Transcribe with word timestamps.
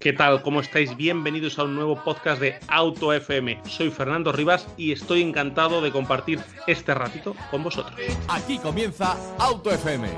¿Qué 0.00 0.12
tal? 0.12 0.42
¿Cómo 0.42 0.60
estáis? 0.60 0.96
Bienvenidos 0.96 1.58
a 1.58 1.64
un 1.64 1.74
nuevo 1.74 1.96
podcast 2.04 2.40
de 2.40 2.60
Auto 2.68 3.12
FM. 3.12 3.62
Soy 3.64 3.90
Fernando 3.90 4.30
Rivas 4.30 4.68
y 4.76 4.92
estoy 4.92 5.22
encantado 5.22 5.80
de 5.80 5.90
compartir 5.90 6.38
este 6.68 6.94
ratito 6.94 7.34
con 7.50 7.64
vosotros. 7.64 7.98
Aquí 8.28 8.60
comienza 8.60 9.16
Auto 9.40 9.72
FM. 9.72 10.08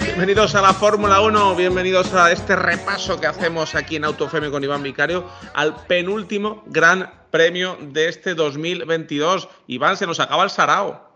Bienvenidos 0.00 0.54
a 0.54 0.62
la 0.62 0.72
Fórmula 0.72 1.20
1, 1.20 1.56
bienvenidos 1.56 2.14
a 2.14 2.30
este 2.30 2.54
repaso 2.54 3.20
que 3.20 3.26
hacemos 3.26 3.74
aquí 3.74 3.96
en 3.96 4.04
Auto 4.04 4.26
FM 4.26 4.52
con 4.52 4.62
Iván 4.62 4.84
Vicario 4.84 5.24
al 5.52 5.74
penúltimo 5.86 6.62
gran 6.66 7.10
premio 7.32 7.76
de 7.80 8.08
este 8.08 8.36
2022. 8.36 9.48
Iván, 9.66 9.96
se 9.96 10.06
nos 10.06 10.20
acaba 10.20 10.44
el 10.44 10.50
Sarao. 10.50 11.08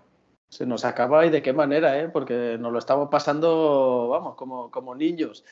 Se 0.49 0.67
nos 0.67 0.85
acaba 0.85 1.25
y 1.25 1.31
de 1.31 1.41
qué 1.41 1.53
manera, 1.53 2.01
¿eh? 2.01 2.09
porque 2.09 2.57
nos 2.59 2.73
lo 2.73 2.81
estamos 2.81 3.09
pasando, 3.11 4.09
vamos, 4.09 4.35
como, 4.35 4.73
como 4.73 4.97
niños 4.97 5.45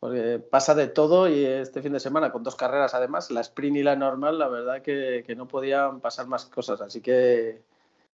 porque 0.00 0.38
pasa 0.38 0.74
de 0.74 0.86
todo 0.86 1.28
y 1.28 1.44
este 1.44 1.82
fin 1.82 1.92
de 1.92 2.00
semana 2.00 2.30
con 2.30 2.42
dos 2.42 2.54
carreras 2.54 2.94
además, 2.94 3.30
la 3.30 3.40
sprint 3.40 3.78
y 3.78 3.82
la 3.82 3.96
normal, 3.96 4.38
la 4.38 4.48
verdad 4.48 4.82
que, 4.82 5.24
no 5.36 5.48
podían 5.48 6.00
pasar 6.00 6.26
más 6.26 6.46
cosas, 6.46 6.80
así 6.80 7.00
que, 7.00 7.62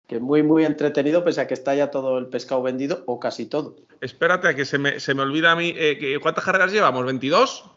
que, 0.07 0.19
muy, 0.19 0.43
muy 0.43 0.65
entretenido, 0.65 1.25
pese 1.25 1.43
a 1.43 1.47
que 1.47 1.55
está 1.55 1.75
ya 1.75 1.91
todo 1.91 2.19
el 2.19 2.27
pescado 2.27 2.63
vendido 2.63 3.03
o 3.07 3.21
casi 3.21 3.47
todo. 3.47 3.77
Espérate, 4.01 4.49
a 4.49 4.55
que 4.55 4.65
se 4.65 4.79
me, 4.79 4.99
se 4.99 5.15
me 5.15 5.23
olvida 5.23 5.53
a 5.53 5.57
mí, 5.57 5.75
eh, 5.77 6.19
¿cuántas 6.23 6.45
carreras 6.45 6.73
llevamos? 6.73 7.05
¿22? 7.05 7.71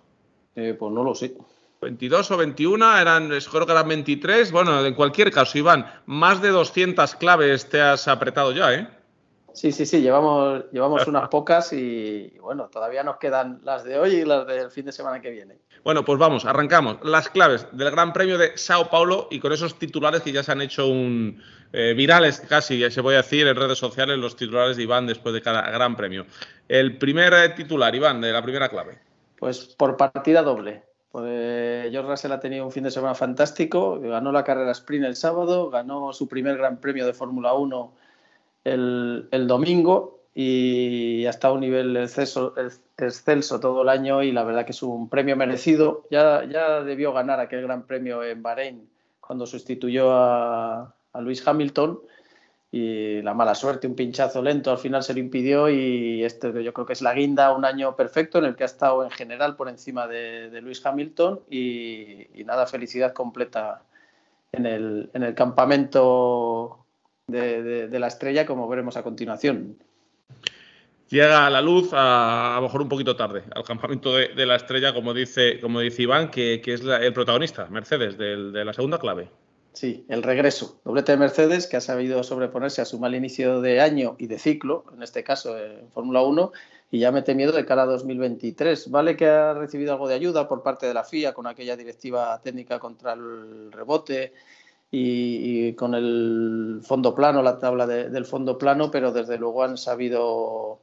Eh, 0.56 0.76
pues 0.78 0.92
no 0.94 1.04
lo 1.04 1.14
sé. 1.14 1.36
22 1.82 2.32
o 2.32 2.38
21, 2.38 2.98
eran, 2.98 3.30
creo 3.30 3.66
que 3.66 3.72
eran 3.72 3.88
23. 3.88 4.52
Bueno, 4.52 4.84
en 4.84 4.96
cualquier 4.96 5.32
caso, 5.32 5.58
Iván, 5.58 5.86
más 6.08 6.42
de 6.42 6.50
200 6.50 7.16
claves 7.16 7.70
te 7.70 7.80
has 7.80 8.08
apretado 8.08 8.52
ya, 8.52 8.74
¿eh? 8.74 8.88
Sí, 9.58 9.72
sí, 9.72 9.88
sí, 9.88 10.02
llevamos, 10.02 10.66
llevamos 10.72 11.08
unas 11.08 11.30
pocas 11.30 11.74
y, 11.74 12.32
bueno, 12.40 12.70
todavía 12.72 13.02
nos 13.02 13.18
quedan 13.18 13.60
las 13.64 13.84
de 13.84 13.98
hoy 13.98 14.18
y 14.18 14.24
las 14.24 14.46
del 14.46 14.70
fin 14.70 14.86
de 14.86 14.92
semana 14.92 15.20
que 15.20 15.32
viene. 15.32 15.58
Bueno, 15.84 16.06
pues 16.06 16.20
vamos, 16.20 16.46
arrancamos. 16.46 16.98
Las 17.02 17.28
claves 17.30 17.68
del 17.72 17.90
Gran 17.90 18.14
Premio 18.14 18.38
de 18.38 18.56
Sao 18.56 18.92
Paulo 18.92 19.28
y 19.32 19.40
con 19.40 19.52
esos 19.52 19.80
titulares 19.80 20.22
que 20.22 20.32
ya 20.32 20.44
se 20.44 20.52
han 20.52 20.62
hecho 20.62 20.88
un 20.88 21.42
eh, 21.74 21.96
virales 21.98 22.40
casi, 22.42 22.78
ya 22.78 22.92
se 22.92 23.02
voy 23.02 23.16
a 23.16 23.18
decir 23.18 23.48
en 23.48 23.56
redes 23.56 23.80
sociales, 23.80 24.20
los 24.20 24.36
titulares 24.36 24.78
de 24.78 24.84
Iván 24.84 25.08
después 25.08 25.34
de 25.34 25.42
cada 25.42 25.68
Gran 25.72 25.96
Premio. 25.96 26.28
El 26.68 27.00
primer 27.00 27.34
eh, 27.34 27.50
titular, 27.50 27.96
Iván, 27.96 28.22
de 28.22 28.32
la 28.32 28.44
primera 28.44 28.70
clave. 28.70 29.00
Pues 29.40 29.74
por 29.76 29.98
partida 29.98 30.44
doble. 30.44 30.84
Pues 31.12 31.90
George 31.90 32.12
Russell 32.12 32.32
ha 32.32 32.40
tenido 32.40 32.64
un 32.64 32.72
fin 32.72 32.84
de 32.84 32.92
semana 32.92 33.16
fantástico, 33.16 34.00
ganó 34.00 34.32
la 34.32 34.44
carrera 34.44 34.70
sprint 34.72 35.06
el 35.06 35.16
sábado, 35.16 35.72
ganó 35.72 36.14
su 36.14 36.28
primer 36.28 36.58
Gran 36.58 36.80
Premio 36.80 37.08
de 37.08 37.14
Fórmula 37.14 37.54
1 37.54 38.06
el, 38.74 39.48
domingo 39.48 40.22
y 40.34 41.26
ha 41.26 41.32
estado 41.32 41.54
a 41.54 41.56
un 41.56 41.62
nivel 41.62 41.98
exceso, 41.98 42.54
excelso 42.98 43.60
todo 43.60 43.82
el 43.82 43.90
año 43.90 44.24
y 44.24 44.32
la 44.32 44.44
verdad 44.44 44.66
que 44.66 44.72
es 44.72 44.84
un 44.84 45.10
premio 45.10 45.36
merecido. 45.36 46.06
Ya, 46.12 46.44
ya 46.46 46.84
debió 46.84 47.14
ganar 47.14 47.40
aquel 47.40 47.64
gran 47.64 47.88
premio 47.88 48.24
en 48.24 48.44
Bahrein 48.44 48.90
cuando 49.20 49.46
sustituyó 49.46 50.12
a, 50.12 50.94
a 51.14 51.22
Luis 51.22 51.46
Hamilton 51.48 52.00
y 52.72 53.22
la 53.22 53.34
mala 53.34 53.56
suerte, 53.56 53.88
un 53.88 53.96
pinchazo 53.96 54.42
lento 54.42 54.72
al 54.72 54.78
final 54.78 55.02
se 55.02 55.14
lo 55.14 55.20
impidió 55.20 55.70
y 55.70 56.24
este 56.24 56.64
yo 56.64 56.74
creo 56.74 56.86
que 56.86 56.94
es 56.94 57.02
la 57.02 57.14
guinda, 57.14 57.54
un 57.54 57.64
año 57.64 57.96
perfecto 57.96 58.40
en 58.40 58.46
el 58.46 58.56
que 58.56 58.64
ha 58.64 58.66
estado 58.66 59.04
en 59.04 59.10
general 59.10 59.56
por 59.56 59.70
encima 59.70 60.06
de, 60.08 60.50
de 60.50 60.62
Luis 60.62 60.86
Hamilton 60.86 61.42
y, 61.50 62.28
nada, 62.46 62.68
felicidad 62.68 63.14
completa 63.14 63.84
en 64.52 64.66
el, 64.66 65.10
en 65.14 65.24
el 65.24 65.34
campamento 65.34 66.86
de, 67.28 68.00
la 68.00 68.08
estrella, 68.08 68.46
como 68.46 68.68
veremos 68.68 68.96
a 68.98 69.04
continuación. 69.04 69.78
Llega 71.10 71.46
a 71.46 71.50
la 71.50 71.62
luz 71.62 71.90
a, 71.94 72.54
lo 72.56 72.64
mejor 72.64 72.82
un 72.82 72.90
poquito 72.90 73.16
tarde 73.16 73.44
al 73.54 73.64
campamento 73.64 74.16
de, 74.16 74.46
la 74.46 74.56
estrella, 74.56 74.94
como 74.94 75.14
dice, 75.14 75.60
como 75.60 75.80
dice 75.80 76.04
Iván, 76.04 76.32
que, 76.32 76.62
es 76.66 76.82
el 76.82 77.14
protagonista, 77.14 77.68
Mercedes, 77.70 78.18
de 78.18 78.66
la 78.66 78.74
segunda 78.74 78.98
clave. 78.98 79.30
Sí, 79.78 80.06
el 80.10 80.24
regreso. 80.24 80.82
Doblete 80.84 81.12
de 81.12 81.20
Mercedes 81.20 81.68
que 81.68 81.78
ha 81.78 81.82
sabido 81.82 82.24
sobreponerse 82.24 82.82
a 82.82 82.86
su 82.86 82.98
mal 82.98 83.14
inicio 83.14 83.62
de 83.62 83.80
año 83.80 84.16
y 84.18 84.26
de 84.26 84.40
ciclo, 84.40 84.86
en 84.96 85.04
este 85.04 85.24
caso 85.24 85.56
en 85.56 85.92
Fórmula 85.92 86.24
1, 86.24 86.52
y 86.90 86.98
ya 86.98 87.12
mete 87.12 87.36
miedo 87.36 87.52
de 87.52 87.64
cara 87.64 87.84
a 87.84 87.86
2023. 87.86 88.90
Vale 88.90 89.16
que 89.16 89.28
ha 89.28 89.54
recibido 89.54 89.94
algo 89.94 90.08
de 90.08 90.16
ayuda 90.16 90.48
por 90.48 90.64
parte 90.64 90.88
de 90.88 90.96
la 90.96 91.04
FIA 91.04 91.36
con 91.36 91.46
aquella 91.46 91.78
directiva 91.78 92.42
técnica 92.42 92.80
contra 92.80 93.14
el 93.14 93.72
rebote 93.72 94.34
y, 94.90 95.74
con 95.74 95.96
el 95.96 96.80
fondo 96.84 97.14
plano, 97.14 97.42
la 97.42 97.60
tabla 97.60 97.86
del 97.88 98.26
fondo 98.26 98.58
plano, 98.58 98.90
pero 98.92 99.12
desde 99.12 99.38
luego 99.38 99.64
han 99.64 99.78
sabido 99.78 100.80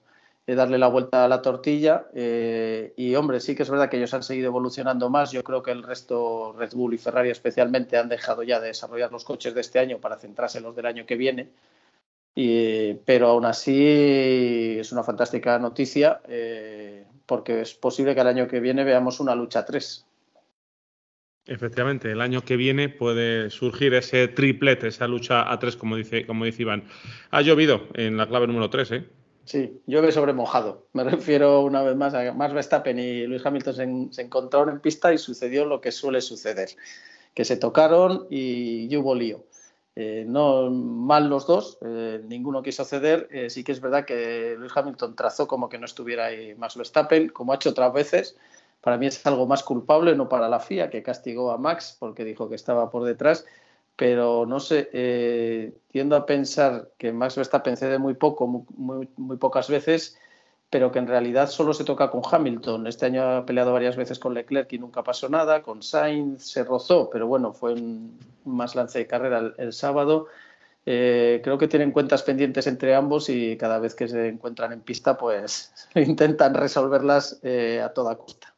eh, 0.47 0.55
darle 0.55 0.79
la 0.79 0.89
vuelta 0.89 1.25
a 1.25 1.29
la 1.29 1.41
tortilla. 1.41 2.07
Eh, 2.15 2.93
y 2.97 3.15
hombre, 3.15 3.41
sí 3.41 3.55
que 3.55 3.63
es 3.63 3.71
verdad 3.71 3.89
que 3.89 3.97
ellos 3.97 4.13
han 4.15 4.23
seguido 4.23 4.49
evolucionando 4.49 5.09
más. 5.09 5.33
Yo 5.33 5.43
creo 5.43 5.63
que 5.63 5.71
el 5.71 5.83
resto, 5.83 6.53
Red 6.53 6.73
Bull 6.75 6.95
y 6.95 6.99
Ferrari 6.99 7.31
especialmente, 7.31 7.97
han 7.97 8.09
dejado 8.09 8.43
ya 8.43 8.61
de 8.61 8.69
desarrollar 8.69 9.11
los 9.11 9.25
coches 9.25 9.55
de 9.55 9.63
este 9.63 9.79
año 9.79 9.99
para 9.99 10.19
centrarse 10.19 10.59
en 10.59 10.65
los 10.65 10.77
del 10.77 10.87
año 10.87 11.07
que 11.07 11.17
viene. 11.17 11.51
pero 13.07 13.29
aún 13.29 13.45
así 13.45 14.77
es 14.81 14.93
una 14.93 15.03
fantástica 15.05 15.59
noticia 15.59 16.21
eh, 16.29 17.07
porque 17.27 17.61
es 17.63 17.75
posible 17.75 18.15
que 18.15 18.21
el 18.21 18.27
año 18.27 18.49
que 18.49 18.61
viene 18.61 18.85
veamos 18.85 19.21
una 19.21 19.35
lucha 19.35 19.65
3 19.65 20.05
Efectivamente, 21.47 22.11
el 22.11 22.23
año 22.23 22.43
que 22.43 22.57
viene 22.57 22.89
puede 22.89 23.51
surgir 23.51 23.93
ese 23.93 24.29
triplete, 24.29 24.89
esa 24.89 25.07
lucha 25.07 25.51
a 25.53 25.59
tres, 25.59 25.77
como 25.77 25.97
dice, 25.97 26.27
como 26.27 26.47
dice 26.47 26.63
Iván. 26.63 26.85
Ha 27.31 27.43
llovido 27.43 27.87
en 27.95 28.17
la 28.17 28.27
clave 28.27 28.47
número 28.47 28.71
tres, 28.71 28.91
¿eh? 28.93 29.05
Sí, 29.45 29.83
llueve 29.87 30.11
sobre 30.11 30.33
mojado. 30.33 30.87
Me 30.95 31.05
refiero 31.05 31.61
una 31.61 31.83
vez 31.83 31.97
más 31.97 32.15
a 32.15 32.33
Max 32.33 32.55
Verstappen 32.55 32.99
y 32.99 33.27
Luis 33.27 33.45
Hamilton 33.45 34.11
se, 34.11 34.23
encontraron 34.23 34.71
en 34.71 34.81
pista 34.81 35.13
y 35.13 35.19
sucedió 35.19 35.67
lo 35.67 35.83
que 35.83 35.93
suele 35.93 36.23
suceder, 36.23 36.71
que 37.35 37.45
se 37.45 37.59
tocaron 37.59 38.27
y, 38.31 38.95
hubo 38.97 39.15
lío. 39.15 39.45
Eh, 39.97 40.25
no 40.27 40.71
mal 40.71 41.29
los 41.29 41.47
dos, 41.47 41.79
eh, 41.83 42.23
ninguno 42.25 42.63
quiso 42.63 42.87
ceder. 42.87 43.29
Eh, 43.31 43.51
sí 43.51 43.63
que 43.65 43.73
es 43.73 43.83
verdad 43.83 44.07
que 44.07 44.57
Luis 44.59 44.73
Hamilton 44.75 45.15
trazó 45.15 45.47
como 45.47 45.69
que 45.69 45.79
no 45.79 45.85
estuviera 45.85 46.27
ahí 46.27 46.55
Max 46.55 46.75
Verstappen, 46.75 47.29
como 47.29 47.53
ha 47.53 47.57
hecho 47.57 47.69
otras 47.69 47.93
veces 47.93 48.37
para 48.85 48.99
mí 48.99 49.07
es 49.07 49.27
algo 49.27 49.47
más 49.47 49.63
culpable, 49.63 50.15
no 50.15 50.29
para 50.29 50.47
la 50.47 50.61
FIA, 50.61 50.91
que 50.91 51.03
castigó 51.03 51.51
a 51.51 51.57
Max 51.57 51.97
porque 51.99 52.23
dijo 52.23 52.51
que 52.51 52.55
estaba 52.55 52.91
por 52.91 53.05
detrás. 53.05 53.47
Pero 53.97 54.45
no 54.45 54.61
sé, 54.61 54.91
eh, 54.93 55.73
tiendo 55.91 56.17
a 56.17 56.27
pensar 56.27 56.91
que 56.99 57.11
Max 57.11 57.37
Verstappen 57.37 57.79
cede 57.79 57.99
muy 57.99 58.13
poco, 58.13 58.47
muy, 58.47 59.09
muy, 59.17 59.37
pocas 59.39 59.71
veces, 59.71 60.19
pero 60.69 60.93
que 60.93 60.99
en 60.99 61.07
realidad 61.07 61.49
solo 61.49 61.73
se 61.73 61.85
toca 61.85 62.11
con 62.11 62.21
Hamilton. 62.31 62.87
Este 62.87 63.07
año 63.07 63.23
ha 63.23 63.47
peleado 63.47 63.73
varias 63.73 63.97
veces 63.97 64.19
con 64.19 64.35
Leclerc 64.35 64.71
y 64.75 64.79
nunca 64.79 65.03
pasó 65.03 65.31
nada. 65.31 65.63
Con 65.63 65.83
Sainz 65.83 66.45
se 66.45 66.63
rozó, 66.63 67.09
pero 67.09 67.27
bueno, 67.27 67.55
fue 67.55 67.73
un 67.73 68.19
más 68.45 68.75
lance 68.75 68.99
de 68.99 69.07
carrera 69.07 69.55
el, 69.57 69.73
sábado. 69.73 70.27
Eh, 70.85 71.41
creo 71.43 71.57
que 71.57 71.69
tienen 71.69 71.93
cuentas 71.93 72.23
pendientes 72.23 72.67
entre 72.67 72.95
ambos 72.95 73.31
y 73.31 73.57
cada 73.57 73.79
vez 73.79 73.95
que 73.95 74.09
se 74.09 74.29
encuentran 74.29 74.73
en 74.75 74.83
pista, 74.83 75.17
pues 75.17 75.73
intentan 75.95 76.53
resolverlas 76.53 77.41
eh, 77.43 77.81
a 77.83 77.95
toda 77.95 78.19
costa. 78.19 78.54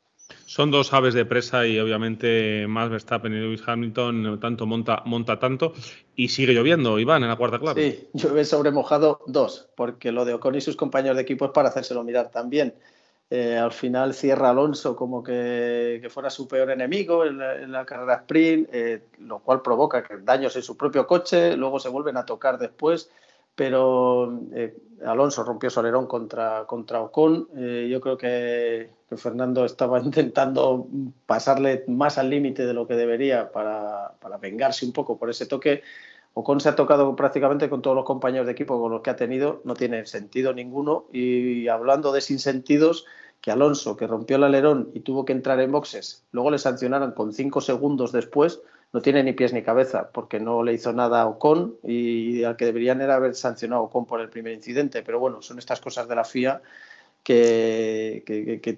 Son 0.47 0.71
dos 0.71 0.93
aves 0.93 1.15
de 1.15 1.25
presa 1.25 1.67
y 1.67 1.79
obviamente 1.79 2.67
más 2.69 2.89
Verstappen 2.89 3.33
y 3.33 3.37
Lewis 3.37 3.63
Hamilton 3.67 4.41
tanto 4.41 4.67
monta, 4.67 5.03
monta 5.05 5.39
tanto 5.39 5.73
y 6.15 6.29
sigue 6.29 6.53
lloviendo, 6.53 6.99
Iván, 6.99 7.23
en 7.23 7.29
la 7.29 7.37
cuarta 7.37 7.59
clave. 7.59 7.91
Sí, 7.91 8.09
llueve 8.15 8.45
sobre 8.45 8.71
mojado 8.71 9.21
dos, 9.27 9.69
porque 9.77 10.13
lo 10.13 10.25
de 10.25 10.35
Ocon 10.35 10.55
y 10.55 10.61
sus 10.61 10.77
compañeros 10.77 11.17
de 11.17 11.23
equipo 11.23 11.45
es 11.45 11.51
para 11.51 11.69
hacérselo 11.69 12.03
mirar 12.05 12.31
también. 12.31 12.75
Eh, 13.29 13.57
al 13.57 13.73
final 13.73 14.15
cierra 14.15 14.51
Alonso 14.51 14.95
como 14.95 15.23
que, 15.23 16.07
fuera 16.11 16.31
su 16.31 16.47
peor 16.47 16.71
enemigo 16.71 17.25
en 17.25 17.73
la, 17.73 17.85
carrera 17.85 18.15
sprint, 18.15 18.69
eh, 18.73 19.03
lo 19.19 19.41
cual 19.41 19.63
provoca 19.63 20.05
que 20.05 20.19
daños 20.19 20.55
en 20.55 20.63
su 20.63 20.77
propio 20.77 21.07
coche, 21.07 21.57
luego 21.57 21.81
se 21.81 21.89
vuelven 21.89 22.17
a 22.17 22.25
tocar 22.25 22.57
después 22.57 23.11
pero 23.57 24.39
eh, 24.53 24.77
Alonso 25.05 25.43
rompió 25.43 25.71
su 25.71 25.81
alerón 25.81 26.07
contra, 26.07 26.65
contra 26.67 27.01
Ocon. 27.01 27.49
Eh, 27.57 27.89
yo 27.91 28.01
creo 28.01 28.17
que, 28.17 28.91
Fernando 29.17 29.65
estaba 29.65 29.99
intentando 30.05 30.87
pasarle 31.27 31.85
más 31.89 32.19
al 32.19 32.31
límite 32.31 32.67
de 32.67 32.75
lo 32.75 32.87
que 32.87 32.95
debería 32.95 33.51
para, 33.51 34.13
para, 34.21 34.37
vengarse 34.37 34.87
un 34.87 34.93
poco 34.93 35.19
por 35.19 35.31
ese 35.31 35.47
toque. 35.47 35.83
Ocon 36.35 36.61
se 36.61 36.69
ha 36.69 36.77
tocado 36.77 37.17
prácticamente 37.17 37.71
con 37.71 37.81
todos 37.81 37.97
los 37.97 38.05
compañeros 38.05 38.47
de 38.47 38.53
equipo 38.53 38.81
con 38.81 38.93
los 38.93 39.01
que 39.01 39.09
ha 39.09 39.17
tenido, 39.17 39.63
no 39.65 39.75
tiene 39.75 40.05
sentido 40.05 40.53
ninguno. 40.53 41.07
Y 41.11 41.67
hablando 41.69 42.13
de 42.13 42.21
sinsentidos, 42.21 43.07
que 43.41 43.51
Alonso, 43.51 43.97
que 43.97 44.07
rompió 44.07 44.37
el 44.37 44.45
alerón 44.45 44.91
y 44.93 45.01
tuvo 45.01 45.25
que 45.25 45.33
entrar 45.33 45.61
en 45.61 45.73
boxes, 45.73 46.25
luego 46.33 46.51
le 46.51 46.59
sancionaron 46.59 47.13
con 47.13 47.33
cinco 47.33 47.61
segundos 47.63 48.13
después, 48.13 48.61
no 48.97 49.03
tiene 49.03 49.23
ni 49.23 49.35
pies 49.35 49.53
ni 49.53 49.63
cabeza, 49.63 50.09
porque 50.11 50.41
no 50.41 50.63
le 50.63 50.73
hizo 50.73 50.91
nada 50.91 51.21
a 51.21 51.27
Ocon 51.27 51.77
y 51.83 52.45
al 52.45 52.57
que 52.57 52.65
deberían 52.65 53.03
era 53.03 53.17
haber 53.17 53.35
sancionado 53.35 53.83
a 53.83 53.85
Ocon 53.85 54.07
por 54.07 54.23
el 54.23 54.31
primer 54.31 54.55
incidente. 54.55 55.03
Pero 55.03 55.21
bueno, 55.21 55.43
son 55.43 55.59
estas 55.59 55.83
cosas 55.83 56.09
de 56.09 56.15
la 56.15 56.25
FIA 56.25 56.63
que, 57.23 58.23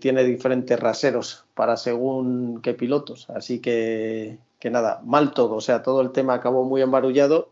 tiene 0.00 0.24
diferentes 0.24 0.80
raseros 0.80 1.44
para 1.54 1.76
según 1.76 2.60
qué 2.62 2.74
pilotos. 2.74 3.30
Así 3.30 3.60
que, 3.60 4.38
que 4.58 4.70
nada, 4.70 5.00
mal 5.04 5.32
todo. 5.32 5.54
O 5.54 5.60
sea, 5.60 5.84
todo 5.84 6.00
el 6.00 6.10
tema 6.10 6.34
acabó 6.34 6.64
muy 6.64 6.82
embarullado, 6.82 7.50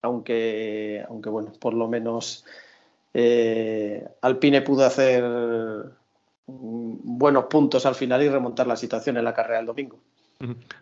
aunque, 0.00 1.04
aunque 1.10 1.28
bueno, 1.28 1.52
por 1.60 1.74
lo 1.74 1.86
menos 1.86 2.46
eh, 3.12 4.08
Alpine 4.22 4.62
pudo 4.62 4.86
hacer 4.86 5.22
mm, 6.46 7.18
buenos 7.18 7.44
puntos 7.44 7.84
al 7.84 7.94
final 7.94 8.22
y 8.22 8.30
remontar 8.30 8.66
la 8.66 8.76
situación 8.76 9.18
en 9.18 9.24
la 9.24 9.34
carrera 9.34 9.58
del 9.58 9.66
domingo. 9.66 9.98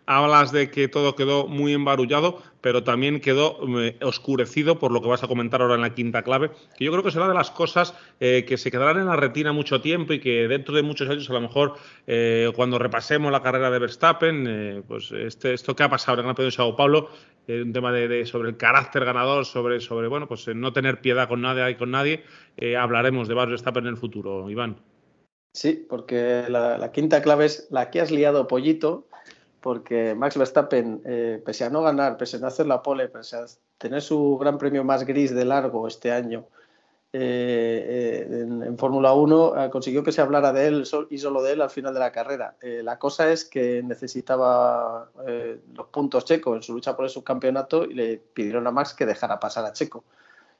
Hablas 0.05 0.51
de 0.51 0.69
que 0.69 0.87
todo 0.87 1.15
quedó 1.15 1.47
muy 1.47 1.73
embarullado, 1.73 2.41
pero 2.59 2.83
también 2.83 3.21
quedó 3.21 3.57
eh, 3.79 3.97
oscurecido 4.01 4.79
por 4.79 4.91
lo 4.91 5.01
que 5.01 5.07
vas 5.07 5.23
a 5.23 5.27
comentar 5.27 5.61
ahora 5.61 5.75
en 5.75 5.81
la 5.81 5.93
quinta 5.93 6.23
clave, 6.23 6.51
que 6.77 6.83
yo 6.83 6.91
creo 6.91 7.03
que 7.03 7.11
será 7.11 7.27
de 7.27 7.33
las 7.33 7.51
cosas 7.51 7.95
eh, 8.19 8.43
que 8.45 8.57
se 8.57 8.69
quedarán 8.69 8.99
en 8.99 9.05
la 9.05 9.15
retina 9.15 9.53
mucho 9.53 9.79
tiempo 9.79 10.13
y 10.13 10.19
que 10.19 10.47
dentro 10.47 10.75
de 10.75 10.83
muchos 10.83 11.09
años, 11.09 11.29
a 11.29 11.33
lo 11.33 11.41
mejor, 11.41 11.75
eh, 12.05 12.51
cuando 12.55 12.77
repasemos 12.77 13.31
la 13.31 13.41
carrera 13.41 13.69
de 13.71 13.79
Verstappen, 13.79 14.83
pues 14.87 15.11
este, 15.11 15.53
esto 15.53 15.75
que 15.75 15.83
ha 15.83 15.89
pasado 15.89 16.19
en 16.19 16.27
el 16.27 16.33
Gran 16.33 16.45
de 16.45 16.51
Sao 16.51 16.75
Paulo, 16.75 17.09
un 17.47 17.71
tema 17.71 17.91
de, 17.91 18.25
sobre 18.25 18.49
el 18.49 18.57
carácter 18.57 19.05
ganador, 19.05 19.45
sobre, 19.45 19.79
sobre 19.79 20.07
bueno, 20.07 20.27
pues 20.27 20.47
no 20.47 20.73
tener 20.73 20.99
piedad 20.99 21.29
con 21.29 21.41
nadie 21.41 21.69
y 21.69 21.75
con 21.75 21.91
nadie, 21.91 22.23
hablaremos 22.77 23.27
de 23.27 23.35
Verstappen 23.35 23.85
en 23.85 23.91
el 23.91 23.97
futuro, 23.97 24.49
Iván. 24.49 24.77
Sí, 25.53 25.85
porque 25.87 26.43
la 26.49 26.91
quinta 26.91 27.21
clave 27.21 27.45
es 27.45 27.67
la 27.69 27.89
que 27.89 28.01
has 28.01 28.11
liado, 28.11 28.47
pollito 28.47 29.07
porque 29.65 30.13
Max 30.13 30.37
Verstappen, 30.37 31.01
eh, 31.05 31.41
pese 31.43 31.63
a 31.63 31.71
no 31.71 31.81
ganar, 31.81 32.17
pese 32.17 32.37
a 32.37 32.39
no 32.39 32.45
hacer 32.45 32.67
la 32.67 32.83
pole, 32.83 33.07
pese 33.07 33.35
a 33.35 33.45
tener 33.79 33.99
su 33.99 34.37
gran 34.37 34.59
premio 34.59 34.83
más 34.83 35.07
gris 35.07 35.33
de 35.33 35.43
largo 35.43 35.87
este 35.87 36.11
año 36.11 36.45
eh, 37.11 38.27
eh, 38.29 38.41
en, 38.41 38.77
Fórmula 38.77 39.13
1, 39.13 39.71
consiguió 39.71 40.03
que 40.03 40.11
se 40.11 40.21
hablara 40.21 40.53
de 40.53 40.67
él 40.67 40.87
y 41.09 41.17
solo 41.17 41.41
de 41.41 41.53
él 41.53 41.61
al 41.63 41.71
final 41.71 41.95
de 41.95 41.99
la 41.99 42.11
carrera. 42.11 42.55
la 42.61 42.99
cosa 42.99 43.31
es 43.31 43.43
que 43.43 43.81
necesitaba 43.81 45.09
los 45.73 45.87
puntos 45.87 46.25
Checo 46.25 46.55
en 46.55 46.61
su 46.61 46.71
lucha 46.73 46.95
por 46.95 47.05
el 47.05 47.09
subcampeonato 47.09 47.85
y 47.85 47.95
le 47.95 48.17
pidieron 48.17 48.67
a 48.67 48.71
Max 48.71 48.93
que 48.93 49.07
dejara 49.07 49.39
pasar 49.39 49.65
a 49.65 49.73
Checo. 49.73 50.03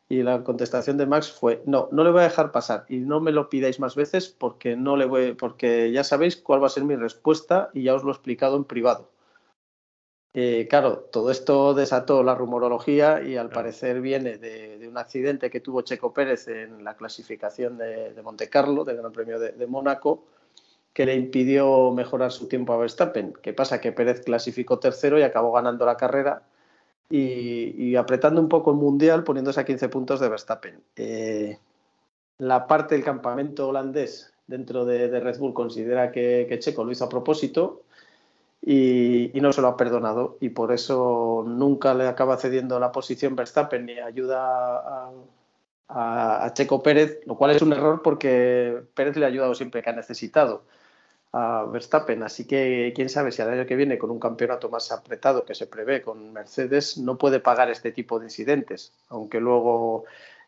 Y 0.08 0.22
la 0.22 0.44
contestación 0.44 0.98
de 0.98 1.08
Max 1.08 1.32
fue, 1.32 1.64
no, 1.66 1.90
no 1.92 2.04
le 2.04 2.12
voy 2.12 2.22
a 2.22 2.26
dejar 2.26 2.52
pasar 2.52 2.86
y 2.90 2.98
no 2.98 3.20
me 3.20 3.32
lo 3.32 3.50
pidáis 3.50 3.80
más 3.80 3.96
veces 3.96 4.30
porque, 4.30 4.76
no 4.76 4.98
le 4.98 5.06
voy, 5.06 5.34
porque 5.34 5.92
ya 5.92 6.04
sabéis 6.04 6.38
cuál 6.38 6.62
va 6.62 6.68
a 6.68 6.70
ser 6.70 6.84
mi 6.84 6.96
respuesta 6.96 7.72
y 7.74 7.84
ya 7.84 7.96
os 7.96 8.04
lo 8.04 8.10
he 8.10 8.14
explicado 8.14 8.56
en 8.56 8.66
privado. 8.66 9.10
Eh, 10.38 10.68
claro, 10.70 11.00
todo 11.12 11.32
esto 11.32 11.74
desató 11.74 12.22
la 12.22 12.36
rumorología 12.36 13.24
y 13.24 13.38
al 13.38 13.50
parecer 13.50 14.02
viene 14.02 14.38
de, 14.38 14.86
un 14.88 14.98
accidente 14.98 15.50
que 15.50 15.62
tuvo 15.62 15.82
Checo 15.82 16.14
Pérez 16.14 16.50
en 16.50 16.84
la 16.84 16.98
clasificación 16.98 17.78
de, 17.78 18.14
de 18.14 18.22
Monte 18.22 18.50
Carlo, 18.50 18.84
del 18.84 18.98
Gran 18.98 19.14
Premio 19.14 19.40
de, 19.40 19.54
de, 19.54 19.66
Mónaco, 19.66 20.26
que 20.94 21.06
le 21.06 21.16
impidió 21.16 21.92
mejorar 21.92 22.34
su 22.34 22.50
tiempo 22.50 22.74
a 22.74 22.78
Verstappen. 22.78 23.34
¿Qué 23.42 23.54
pasa? 23.54 23.80
Que 23.80 23.94
Pérez 23.94 24.22
clasificó 24.26 24.78
tercero 24.78 25.18
y 25.18 25.24
acabó 25.24 25.54
ganando 25.54 25.86
la 25.86 25.96
carrera 25.96 26.44
y, 27.10 27.96
apretando 27.96 28.42
un 28.42 28.50
poco 28.50 28.72
el 28.72 28.78
mundial, 28.78 29.24
poniéndose 29.24 29.60
a 29.60 29.66
15 29.66 29.90
puntos 29.90 30.20
de 30.20 30.30
Verstappen. 30.30 30.82
Eh, 30.96 31.58
la 32.40 32.68
parte 32.68 32.96
del 32.96 33.04
campamento 33.04 33.70
holandés 33.70 34.34
dentro 34.48 34.86
de, 34.86 35.20
Red 35.20 35.40
Bull 35.40 35.54
considera 35.54 36.12
que, 36.12 36.58
Checo 36.60 36.84
lo 36.84 36.92
hizo 36.92 37.06
a 37.06 37.10
propósito 37.10 37.84
y, 38.62 39.32
no 39.36 39.54
se 39.54 39.62
lo 39.62 39.68
ha 39.68 39.78
perdonado 39.78 40.38
y 40.40 40.50
por 40.50 40.72
eso 40.72 41.44
nunca 41.48 41.94
le 41.94 42.08
acaba 42.08 42.38
cediendo 42.38 42.80
la 42.80 42.92
posición 42.92 43.36
Verstappen 43.36 43.86
ni 43.86 44.00
ayuda 44.00 45.12
a, 45.88 46.46
a 46.46 46.54
Checo 46.54 46.82
Pérez, 46.82 47.20
lo 47.26 47.36
cual 47.36 47.52
es 47.52 47.62
un 47.62 47.74
error 47.74 48.02
porque 48.02 48.82
Pérez 48.96 49.16
le 49.18 49.26
ha 49.26 49.30
ayudado 49.30 49.54
siempre 49.54 49.84
que 49.84 49.92
ha 49.92 49.94
necesitado 49.94 50.64
a 51.32 51.66
Verstappen. 51.66 52.24
Así 52.24 52.46
que 52.46 52.94
quién 52.96 53.10
sabe 53.10 53.32
si 53.32 53.42
al 53.42 53.50
año 53.50 53.66
que 53.66 53.76
viene, 53.76 53.98
con 53.98 54.12
un 54.12 54.20
campeonato 54.20 54.70
más 54.70 54.92
apretado 54.92 55.46
que 55.46 55.56
se 55.56 55.68
prevé 55.68 56.02
con 56.02 56.32
Mercedes, 56.34 56.98
no 56.98 57.18
puede 57.18 57.40
pagar 57.40 57.70
este 57.70 57.92
tipo 57.92 58.20
de 58.20 58.28
incidentes. 58.28 58.94
Aunque 59.10 59.40
luego 59.40 60.06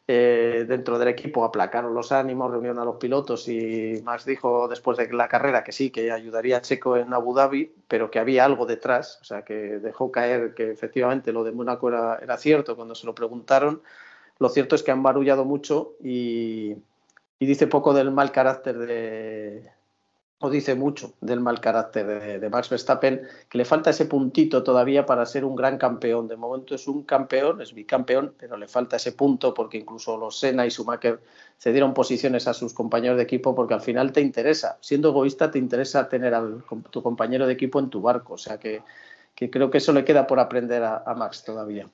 eh, 0.10 0.64
dentro 0.66 0.98
del 0.98 1.10
equipo 1.10 1.44
aplacaron 1.44 1.94
los 1.94 2.14
ánimos, 2.14 2.50
reunieron 2.50 2.80
a 2.80 2.86
los 2.86 2.96
pilotos 2.96 3.50
y 3.50 4.02
más 4.06 4.24
dijo 4.24 4.70
después 4.70 4.98
de 4.98 5.12
la 5.12 5.28
carrera 5.28 5.66
que 5.66 5.74
sí, 5.74 5.90
que 5.92 6.12
ayudaría 6.12 6.58
a 6.58 6.62
Checo 6.62 6.96
en 6.96 7.14
Abu 7.14 7.34
Dhabi, 7.34 7.74
pero 7.90 8.10
que 8.10 8.20
había 8.20 8.46
algo 8.46 8.66
detrás. 8.66 9.20
O 9.22 9.26
sea, 9.26 9.44
que 9.44 9.54
dejó 9.80 10.12
caer 10.12 10.54
que 10.54 10.72
efectivamente 10.72 11.34
lo 11.34 11.44
de 11.44 11.52
Mónaco 11.52 11.90
era, 11.90 12.20
era 12.22 12.38
cierto 12.38 12.78
cuando 12.78 12.96
se 12.96 13.06
lo 13.06 13.14
preguntaron. 13.14 13.82
Lo 14.40 14.50
cierto 14.50 14.76
es 14.76 14.84
que 14.84 14.92
han 14.92 15.04
barullado 15.04 15.44
mucho 15.44 15.96
y, 16.02 16.78
y 17.40 17.46
dice 17.46 17.68
poco 17.68 17.94
del 17.94 18.12
mal 18.12 18.32
carácter 18.32 18.78
de, 18.78 19.70
o 20.40 20.50
dice 20.52 20.76
mucho 20.76 21.14
del 21.20 21.40
mal 21.40 21.60
carácter 21.60 22.40
de, 22.40 22.50
Max 22.50 22.70
Verstappen, 22.70 23.28
que 23.50 23.58
le 23.58 23.66
falta 23.66 23.90
ese 23.90 24.06
puntito 24.06 24.64
todavía 24.64 25.06
para 25.06 25.26
ser 25.26 25.44
un 25.44 25.56
gran 25.56 25.78
campeón. 25.80 26.28
De 26.28 26.38
momento 26.38 26.76
es 26.76 26.88
un 26.88 27.04
campeón, 27.04 27.60
es 27.62 27.74
bicampeón, 27.74 28.36
pero 28.38 28.56
le 28.56 28.68
falta 28.68 28.98
ese 28.98 29.14
punto 29.14 29.54
porque 29.54 29.78
incluso 29.78 30.16
los 30.18 30.40
Senna 30.40 30.66
y 30.66 30.70
Schumacher 30.70 31.20
cedieron 31.58 31.94
posiciones 31.96 32.48
a 32.48 32.54
sus 32.54 32.74
compañeros 32.74 33.18
de 33.18 33.24
equipo 33.24 33.56
porque 33.56 33.74
al 33.74 33.82
final 33.82 34.12
te 34.12 34.22
interesa, 34.22 34.78
siendo 34.80 35.10
egoísta, 35.10 35.50
te 35.50 35.58
interesa 35.58 36.08
tener 36.08 36.36
a 36.36 36.46
tu 36.92 37.02
compañero 37.02 37.48
de 37.48 37.54
equipo 37.54 37.80
en 37.80 37.90
tu 37.90 38.02
barco. 38.02 38.34
O 38.34 38.38
sea 38.38 38.60
que, 38.60 38.84
creo 39.36 39.72
que 39.72 39.80
eso 39.80 39.92
le 39.92 40.06
queda 40.06 40.28
por 40.28 40.40
aprender 40.40 40.84
a 40.84 41.16
Max 41.18 41.44
todavía. 41.44 41.90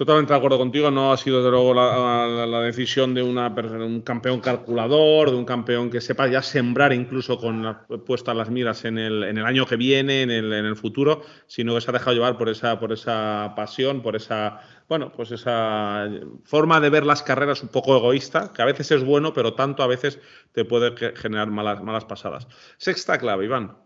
Totalmente 0.00 0.32
de 0.32 0.38
acuerdo 0.38 0.56
contigo, 0.56 0.90
no 0.90 1.12
ha 1.12 1.16
sido 1.18 1.44
de 1.44 1.50
luego 1.50 1.74
la, 1.74 2.60
decisión 2.62 3.12
de 3.12 3.22
una, 3.22 3.48
un 3.48 4.00
campeón 4.00 4.40
calculador, 4.40 5.30
de 5.30 5.36
un 5.36 5.44
campeón 5.44 5.90
que 5.90 6.00
sepa 6.00 6.26
ya 6.26 6.40
sembrar 6.40 6.94
incluso 6.94 7.36
con 7.36 7.76
puestas 8.06 8.34
las 8.34 8.48
miras 8.48 8.86
en 8.86 8.96
el, 8.96 9.24
en 9.24 9.36
el 9.36 9.44
año 9.44 9.66
que 9.66 9.76
viene, 9.76 10.22
en 10.22 10.30
el, 10.30 10.54
en 10.54 10.64
el, 10.64 10.74
futuro, 10.74 11.20
sino 11.46 11.74
que 11.74 11.82
se 11.82 11.90
ha 11.90 11.92
dejado 11.92 12.14
llevar 12.14 12.38
por 12.38 12.48
esa, 12.48 12.80
por 12.80 12.94
esa 12.94 13.52
pasión, 13.54 14.00
por 14.00 14.16
esa, 14.16 14.62
bueno, 14.88 15.12
pues 15.12 15.32
esa 15.32 16.08
forma 16.44 16.80
de 16.80 16.88
ver 16.88 17.04
las 17.04 17.22
carreras 17.22 17.62
un 17.62 17.68
poco 17.68 17.94
egoísta, 17.94 18.54
que 18.54 18.62
a 18.62 18.64
veces 18.64 18.90
es 18.92 19.04
bueno, 19.04 19.34
pero 19.34 19.52
tanto 19.52 19.82
a 19.82 19.86
veces 19.86 20.18
te 20.52 20.64
puede 20.64 20.94
generar 21.14 21.50
malas, 21.50 21.82
malas 21.82 22.06
pasadas. 22.06 22.48
Sexta 22.78 23.18
clave, 23.18 23.44
Iván. 23.44 23.76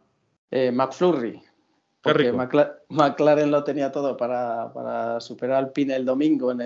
Eh, 0.53 0.71
McFlurry. 0.71 1.43
Porque 2.05 2.35
McLaren 2.91 3.51
lo 3.51 3.65
tenía 3.65 3.91
todo 3.91 4.15
para, 4.15 5.19
superar 5.21 5.57
al 5.57 5.73
Pine 5.73 5.97
el 5.97 6.05
domingo 6.05 6.53
en, 6.53 6.61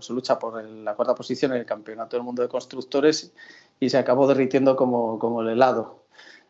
su 0.00 0.14
lucha 0.14 0.36
por 0.36 0.60
la 0.64 0.96
cuarta 0.96 1.14
posición 1.14 1.52
en 1.52 1.58
el 1.58 1.64
Campeonato 1.64 2.16
del 2.16 2.24
Mundo 2.24 2.42
de 2.42 2.48
Constructores 2.48 3.32
y 3.78 3.88
se 3.88 3.98
acabó 3.98 4.26
derritiendo 4.26 4.74
como, 4.74 5.20
como 5.20 5.42
el 5.42 5.50
helado 5.50 6.06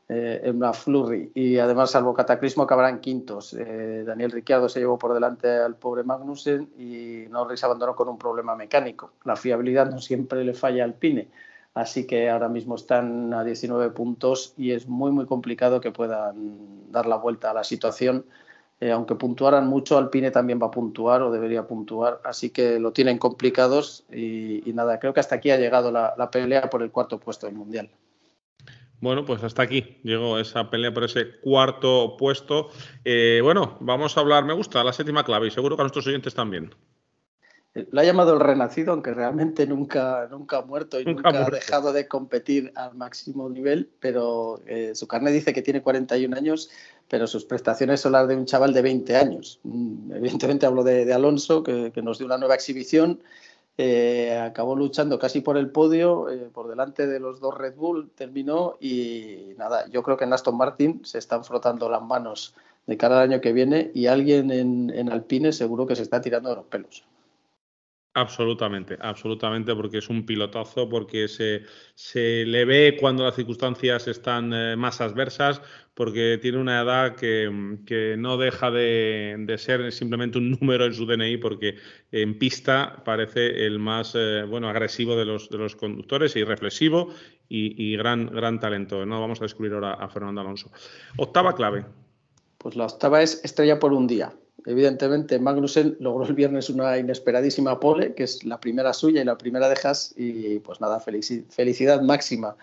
eh, 0.09 0.41
en 0.43 0.56
una 0.56 0.73
flurry. 0.73 1.32
Y 1.35 1.59
además, 1.59 1.91
salvo 1.91 2.15
cataclismo, 2.15 2.62
acabarán 2.62 3.00
quintos. 3.00 3.53
Eh, 3.53 4.05
Daniel 4.06 4.31
Ricciardo 4.31 4.70
se 4.70 4.81
llevó 4.81 4.97
por 4.97 5.12
delante 5.12 5.49
al 5.49 5.77
pobre 5.77 6.03
Magnussen 6.03 6.70
y 6.79 7.29
Norris 7.29 7.62
abandonó 7.62 7.94
con 7.94 8.09
un 8.09 8.17
problema 8.17 8.56
mecánico. 8.56 9.12
La 9.25 9.37
fiabilidad 9.37 9.91
no 9.91 10.00
siempre 10.00 10.43
le 10.44 10.55
falla 10.55 10.85
al 10.85 10.94
Pine 10.94 11.29
Así 11.75 12.06
que 12.06 12.31
ahora 12.31 12.49
mismo 12.49 12.76
están 12.76 13.35
a 13.35 13.43
19 13.43 13.91
puntos 13.91 14.55
y 14.56 14.71
es 14.71 14.87
muy, 14.87 15.11
muy 15.11 15.26
complicado 15.26 15.81
que 15.81 15.91
puedan 15.91 16.93
dar 16.93 17.06
la 17.06 17.17
vuelta 17.17 17.50
a 17.50 17.55
la 17.55 17.65
situación. 17.65 18.25
Eh, 18.81 18.93
aunque 18.93 19.17
puntuaran 19.17 19.67
mucho, 19.67 19.98
Alpine 19.98 20.31
también 20.31 20.60
va 20.63 20.67
a 20.67 20.70
puntuar 20.70 21.22
o 21.22 21.32
debería 21.32 21.67
puntuar. 21.67 22.20
Así 22.25 22.51
que 22.51 22.79
lo 22.79 22.93
tienen 22.93 23.19
complicados 23.19 24.05
y, 24.13 24.63
nada, 24.72 25.01
creo 25.01 25.13
que 25.13 25.20
hasta 25.20 25.34
aquí 25.34 25.51
ha 25.51 25.58
llegado 25.58 25.91
la, 25.91 26.31
pelea 26.31 26.70
por 26.70 26.82
el 26.82 26.93
cuarto 26.93 27.19
puesto 27.19 27.46
del 27.46 27.56
Mundial. 27.56 27.91
Bueno, 29.01 29.25
pues 29.25 29.43
hasta 29.43 29.63
aquí 29.63 29.98
llegó 30.05 30.39
esa 30.39 30.70
pelea 30.70 30.94
por 30.94 31.05
ese 31.05 31.41
cuarto 31.41 32.17
puesto. 32.17 32.70
Eh, 33.05 33.41
bueno, 33.43 33.77
vamos 33.81 34.17
a 34.17 34.20
hablar, 34.20 34.44
me 34.44 34.55
gusta 34.55 34.84
la 34.84 34.93
séptima 34.93 35.25
clave 35.25 35.48
y 35.48 35.51
seguro 35.51 35.77
que 35.77 35.82
a 35.82 35.84
nuestros 35.84 36.06
oyentes 36.06 36.34
también. 36.34 36.70
Lo 37.74 38.00
ha 38.00 38.04
llamado 38.04 38.34
el 38.34 38.40
renacido, 38.40 38.93
aunque 38.93 39.12
realmente 39.12 39.66
nunca, 39.66 40.28
nunca 40.31 40.58
ha 40.58 40.62
muerto 40.62 41.00
y 41.00 41.04
nunca, 41.04 41.31
ha 41.31 41.50
dejado 41.50 41.93
de 41.93 42.06
competir 42.06 42.72
al 42.76 42.94
máximo 42.94 43.48
nivel, 43.50 43.90
pero 43.98 44.60
eh, 44.66 44.94
su 44.94 45.08
carnet 45.08 45.34
dice 45.34 45.52
que 45.52 45.60
tiene 45.60 45.82
41 45.82 46.36
años, 46.36 46.70
pero 47.08 47.26
sus 47.26 47.44
prestaciones 47.44 48.00
son 48.00 48.12
las 48.12 48.28
de 48.28 48.36
un 48.36 48.46
chaval 48.46 48.72
de 48.72 48.82
20 48.82 49.16
años. 49.16 49.58
Mm, 49.64 50.12
evidentemente 50.12 50.66
hablo 50.66 50.84
de, 50.84 51.12
Alonso, 51.12 51.64
que, 51.64 51.90
nos 52.00 52.19
dio 52.19 52.28
una 52.28 52.38
nueva 52.38 52.54
exhibición, 52.54 53.20
eh, 53.76 54.38
acabó 54.38 54.76
luchando 54.76 55.19
casi 55.19 55.40
por 55.40 55.56
el 55.56 55.69
podio, 55.69 56.31
eh, 56.31 56.48
por 56.52 56.69
delante 56.69 57.08
de 57.08 57.19
los 57.19 57.40
dos 57.40 57.58
Red 57.58 57.74
Bull, 57.74 58.08
terminó 58.14 58.76
y 58.81 59.54
nada, 59.58 59.88
yo 59.90 60.04
creo 60.04 60.16
que 60.16 60.22
en 60.22 60.32
Aston 60.32 60.56
Martin 60.56 61.04
se 61.04 61.19
están 61.19 61.44
frotando 61.44 61.88
las 61.88 62.02
manos 62.02 62.54
de 62.86 62.96
cara 62.96 63.16
al 63.16 63.32
año 63.32 63.40
que 63.40 63.52
viene 63.52 63.90
y 63.94 64.06
alguien 64.06 64.52
en, 64.52 64.93
en 64.94 65.10
Alpine 65.10 65.52
seguro 65.52 65.88
que 65.88 65.96
se 65.96 66.02
está 66.02 66.20
tirando 66.20 66.50
de 66.50 66.54
los 66.54 66.66
pelos. 66.66 67.04
Absolutamente, 68.17 68.97
absolutamente, 69.01 69.75
porque 69.75 69.99
es 69.99 70.09
un 70.09 70.25
pilotazo, 70.25 70.89
porque 70.89 71.27
se, 71.27 71.63
se 71.97 72.47
le 72.47 72.65
ve 72.65 72.97
cuando 73.01 73.25
las 73.25 73.35
circunstancias 73.35 74.06
están 74.06 74.53
eh, 74.55 74.77
más 74.77 75.01
adversas, 75.01 75.61
porque 75.94 76.39
tiene 76.41 76.59
una 76.59 76.81
edad 76.81 77.17
que, 77.17 78.15
no 78.17 78.37
deja 78.37 78.71
de, 78.71 79.53
ser 79.59 79.91
simplemente 79.91 80.39
un 80.39 80.53
número 80.61 80.85
en 80.87 80.94
su 80.94 81.06
DNI, 81.06 81.39
porque 81.39 81.75
en 82.13 82.39
pista 82.39 83.03
parece 83.05 83.67
el 83.67 83.81
más 83.81 84.15
eh, 84.15 84.44
bueno 84.49 84.69
agresivo 84.69 85.17
de 85.17 85.25
los, 85.25 85.51
de 85.51 85.59
los 85.59 85.75
conductores 85.75 86.37
y 86.37 86.44
reflexivo 86.44 87.13
y, 87.49 87.97
gran, 87.97 88.27
gran 88.27 88.61
talento. 88.61 89.05
No 89.05 89.21
vamos 89.21 89.41
a 89.41 89.44
descubrir 89.44 89.73
ahora 89.73 89.94
a 89.94 90.09
Fernando 90.09 90.41
Alonso. 90.41 90.71
Octava 91.17 91.53
clave. 91.55 91.85
Pues 92.59 92.77
la 92.77 92.87
octava 92.87 93.23
es 93.23 93.44
estrella 93.44 93.81
por 93.81 93.93
un 93.93 94.06
día. 94.06 94.33
Evidentemente, 94.67 95.39
Magnussen 95.39 95.97
logró 96.01 96.25
el 96.25 96.35
viernes 96.35 96.71
una 96.71 96.97
inesperadísima 96.99 97.79
pole, 97.81 98.15
que 98.15 98.25
es 98.25 98.44
la 98.44 98.61
primera 98.61 98.93
suya 98.93 99.21
y 99.21 99.25
la 99.25 99.37
primera 99.37 99.69
de 99.69 99.77
Haas, 99.83 100.15
y 100.17 100.59
pues 100.61 100.81
nada, 100.81 101.01
felicidad 101.01 102.01
máxima. 102.03 102.56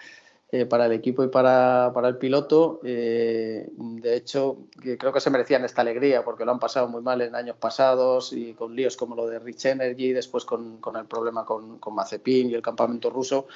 eh, 0.53 0.65
para 0.65 0.85
el 0.85 0.91
equipo 0.91 1.23
y 1.23 1.29
para, 1.29 1.91
para 1.93 2.09
el 2.09 2.17
piloto. 2.17 2.81
Eh, 2.83 3.69
de 3.77 4.15
hecho, 4.15 4.67
creo 4.99 5.13
que 5.13 5.21
se 5.21 5.29
merecían 5.29 5.63
esta 5.63 5.81
alegría 5.81 6.25
porque 6.25 6.43
lo 6.43 6.51
han 6.51 6.59
pasado 6.59 6.89
muy 6.89 7.01
mal 7.01 7.21
en 7.21 7.35
años 7.35 7.55
pasados 7.57 8.33
y 8.33 8.53
con 8.53 8.75
líos 8.75 8.97
como 8.97 9.15
lo 9.15 9.27
de 9.27 9.39
Rich 9.39 9.65
Energy, 9.67 10.11
después 10.11 10.43
con, 10.43 10.77
con 10.79 10.97
el 10.97 11.05
problema 11.05 11.45
con, 11.45 11.79
con 11.79 11.95
Mazepin 11.95 12.49
y 12.49 12.53
el 12.53 12.61
campamento 12.61 13.09
ruso. 13.09 13.47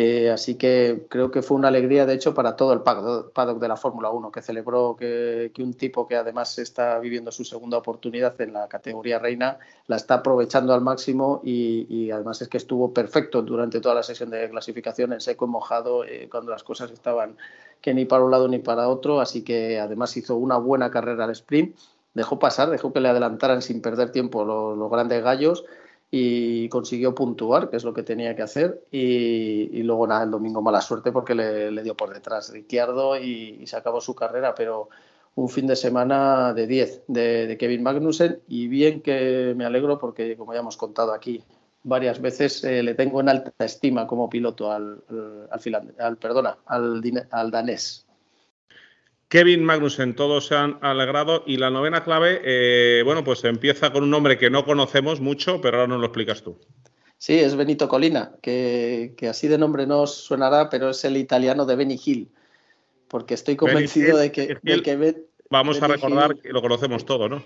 Eh, 0.00 0.30
así 0.30 0.54
que 0.54 1.06
creo 1.08 1.32
que 1.32 1.42
fue 1.42 1.56
una 1.56 1.66
alegría, 1.66 2.06
de 2.06 2.14
hecho, 2.14 2.32
para 2.32 2.54
todo 2.54 2.72
el 2.72 2.82
paddock 2.82 3.58
de 3.58 3.66
la 3.66 3.76
Fórmula 3.76 4.10
1, 4.10 4.30
que 4.30 4.42
celebró 4.42 4.94
que, 4.94 5.50
un 5.58 5.74
tipo 5.74 6.06
que 6.06 6.14
además 6.14 6.56
está 6.60 7.00
viviendo 7.00 7.32
su 7.32 7.44
segunda 7.44 7.78
oportunidad 7.78 8.40
en 8.40 8.52
la 8.52 8.68
categoría 8.68 9.18
reina 9.18 9.58
la 9.88 9.96
está 9.96 10.14
aprovechando 10.14 10.72
al 10.72 10.82
máximo 10.82 11.40
y, 11.42 12.12
además 12.12 12.40
es 12.40 12.46
que 12.46 12.58
estuvo 12.58 12.94
perfecto 12.94 13.42
durante 13.42 13.80
toda 13.80 13.96
la 13.96 14.04
sesión 14.04 14.30
de 14.30 14.48
clasificación 14.48 15.14
en 15.14 15.20
seco 15.20 15.46
y 15.46 15.48
mojado 15.48 16.04
eh, 16.04 16.28
cuando 16.30 16.52
las 16.52 16.62
cosas 16.62 16.92
estaban 16.92 17.36
que 17.80 17.92
ni 17.92 18.04
para 18.04 18.22
un 18.22 18.30
lado 18.30 18.46
ni 18.46 18.60
para 18.60 18.88
otro. 18.88 19.20
Así 19.20 19.42
que 19.42 19.80
además 19.80 20.16
hizo 20.16 20.36
una 20.36 20.58
buena 20.58 20.92
carrera 20.92 21.24
al 21.24 21.32
sprint, 21.32 21.76
dejó 22.14 22.38
pasar, 22.38 22.70
dejó 22.70 22.92
que 22.92 23.00
le 23.00 23.08
adelantaran 23.08 23.62
sin 23.62 23.82
perder 23.82 24.12
tiempo 24.12 24.44
los 24.44 24.90
grandes 24.92 25.24
gallos 25.24 25.64
y 26.10 26.68
consiguió 26.68 27.14
puntuar, 27.14 27.68
que 27.68 27.76
es 27.76 27.84
lo 27.84 27.92
que 27.92 28.02
tenía 28.02 28.34
que 28.34 28.42
hacer. 28.42 28.82
Y, 28.90 29.82
luego 29.82 30.06
nada, 30.06 30.24
el 30.24 30.30
domingo 30.30 30.62
mala 30.62 30.80
suerte 30.80 31.12
porque 31.12 31.34
le, 31.34 31.82
dio 31.82 31.96
por 31.96 32.12
detrás 32.12 32.50
Ricciardo 32.52 33.18
y, 33.18 33.66
se 33.66 33.76
acabó 33.76 34.00
su 34.00 34.14
carrera, 34.14 34.54
pero 34.54 34.88
un 35.34 35.48
fin 35.48 35.66
de 35.66 35.76
semana 35.76 36.52
de 36.54 36.66
10 36.66 37.02
de, 37.08 37.56
Kevin 37.58 37.82
Magnussen 37.82 38.40
y 38.48 38.68
bien 38.68 39.02
que 39.02 39.54
me 39.56 39.64
alegro 39.64 39.98
porque, 39.98 40.36
como 40.36 40.54
ya 40.54 40.60
hemos 40.60 40.76
contado 40.76 41.12
aquí 41.12 41.44
varias 41.84 42.20
veces, 42.20 42.64
eh, 42.64 42.82
le 42.82 42.94
tengo 42.94 43.20
en 43.20 43.28
alta 43.28 43.52
estima 43.64 44.06
como 44.06 44.28
piloto 44.28 44.72
al, 44.72 45.02
al, 45.50 45.94
al 45.98 46.16
perdona, 46.16 46.58
al, 46.66 47.02
al 47.30 47.50
danés. 47.50 48.07
Kevin 49.28 49.62
Magnussen, 49.62 50.16
todos 50.16 50.46
se 50.46 50.56
han 50.56 50.78
alegrado. 50.80 51.44
Y 51.46 51.58
la 51.58 51.70
novena 51.70 52.02
clave, 52.02 52.40
eh, 52.44 53.02
bueno, 53.04 53.22
pues 53.24 53.44
empieza 53.44 53.92
con 53.92 54.02
un 54.02 54.10
nombre 54.10 54.38
que 54.38 54.50
no 54.50 54.64
conocemos 54.64 55.20
mucho, 55.20 55.60
pero 55.60 55.78
ahora 55.78 55.88
nos 55.88 56.00
lo 56.00 56.06
explicas 56.06 56.42
tú. 56.42 56.58
Sí, 57.18 57.34
es 57.34 57.54
Benito 57.56 57.88
Colina, 57.88 58.32
que, 58.40 59.14
así 59.28 59.48
de 59.48 59.58
nombre 59.58 59.86
no 59.86 60.06
suenará, 60.06 60.70
pero 60.70 60.90
es 60.90 61.04
el 61.04 61.16
italiano 61.16 61.66
de 61.66 61.76
Benny 61.76 62.00
Hill. 62.02 62.30
Porque 63.08 63.34
estoy 63.34 63.56
convencido 63.56 64.18
de 64.18 64.32
que, 64.32 64.58
Vamos 65.50 65.82
a 65.82 65.88
recordar 65.88 66.36
que 66.36 66.50
lo 66.50 66.60
conocemos 66.60 67.06
todo, 67.06 67.28
¿no? 67.28 67.42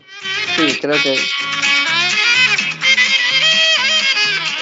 Sí, 0.56 0.78
creo 0.80 0.96
que. 1.02 1.14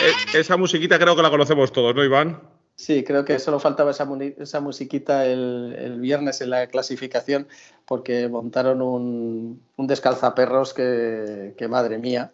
E, 0.02 0.38
esa 0.38 0.58
musiquita 0.58 0.98
creo 0.98 1.16
que 1.16 1.22
la 1.22 1.30
conocemos 1.30 1.72
todos, 1.72 1.94
¿no, 1.94 2.04
Iván? 2.04 2.42
Sí, 2.80 3.04
creo 3.04 3.26
que 3.26 3.38
solo 3.38 3.60
faltaba 3.60 3.90
esa, 3.90 4.08
esa 4.38 4.60
musiquita 4.60 5.26
el, 5.26 5.98
viernes 6.00 6.40
en 6.40 6.48
la 6.48 6.66
clasificación 6.68 7.46
porque 7.84 8.26
montaron 8.26 8.80
un, 8.80 9.62
un 9.76 9.86
descalzaperros 9.86 10.72
que, 10.72 11.52
que, 11.58 11.68
madre 11.68 11.98
mía, 11.98 12.32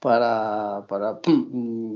para, 0.00 0.86
para, 0.88 1.20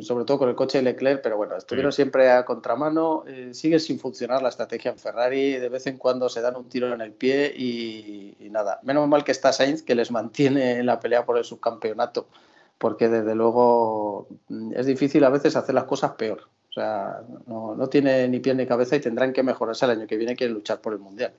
sobre 0.02 0.26
todo 0.26 0.38
con 0.38 0.50
el 0.50 0.54
coche 0.54 0.76
de 0.78 0.84
Leclerc, 0.84 1.22
pero 1.22 1.38
bueno, 1.38 1.56
estuvieron 1.56 1.92
siempre 1.92 2.30
a 2.30 2.44
contramano, 2.44 3.24
eh, 3.26 3.54
sigue 3.54 3.78
sin 3.80 3.98
funcionar 3.98 4.42
la 4.42 4.50
estrategia 4.50 4.90
en 4.90 4.98
Ferrari, 4.98 5.54
de 5.54 5.70
vez 5.70 5.86
en 5.86 5.96
cuando 5.96 6.28
se 6.28 6.42
dan 6.42 6.56
un 6.56 6.68
tiro 6.68 6.92
en 6.92 7.00
el 7.00 7.12
pie 7.12 7.54
y, 7.56 8.36
y 8.38 8.50
nada, 8.50 8.80
menos 8.82 9.08
mal 9.08 9.24
que 9.24 9.32
está 9.32 9.54
Sainz 9.54 9.82
que 9.82 9.94
les 9.94 10.10
mantiene 10.10 10.72
en 10.72 10.84
la 10.84 11.00
pelea 11.00 11.24
por 11.24 11.38
el 11.38 11.44
subcampeonato, 11.44 12.28
porque 12.76 13.08
desde 13.08 13.34
luego 13.34 14.28
mm, 14.48 14.74
es 14.76 14.84
difícil 14.84 15.24
a 15.24 15.30
veces 15.30 15.56
hacer 15.56 15.74
las 15.74 15.84
cosas 15.84 16.12
peor. 16.18 16.50
O 16.76 16.78
sea, 16.78 17.22
no, 17.46 17.88
tiene 17.88 18.28
ni 18.28 18.38
pie 18.38 18.54
ni 18.54 18.66
cabeza 18.66 18.96
y 18.96 19.00
tendrán 19.00 19.32
que 19.32 19.42
mejorarse 19.42 19.86
el 19.86 19.92
año 19.92 20.06
que 20.06 20.18
viene, 20.18 20.36
quieren 20.36 20.52
luchar 20.52 20.78
por 20.82 20.92
el 20.92 20.98
Mundial. 20.98 21.32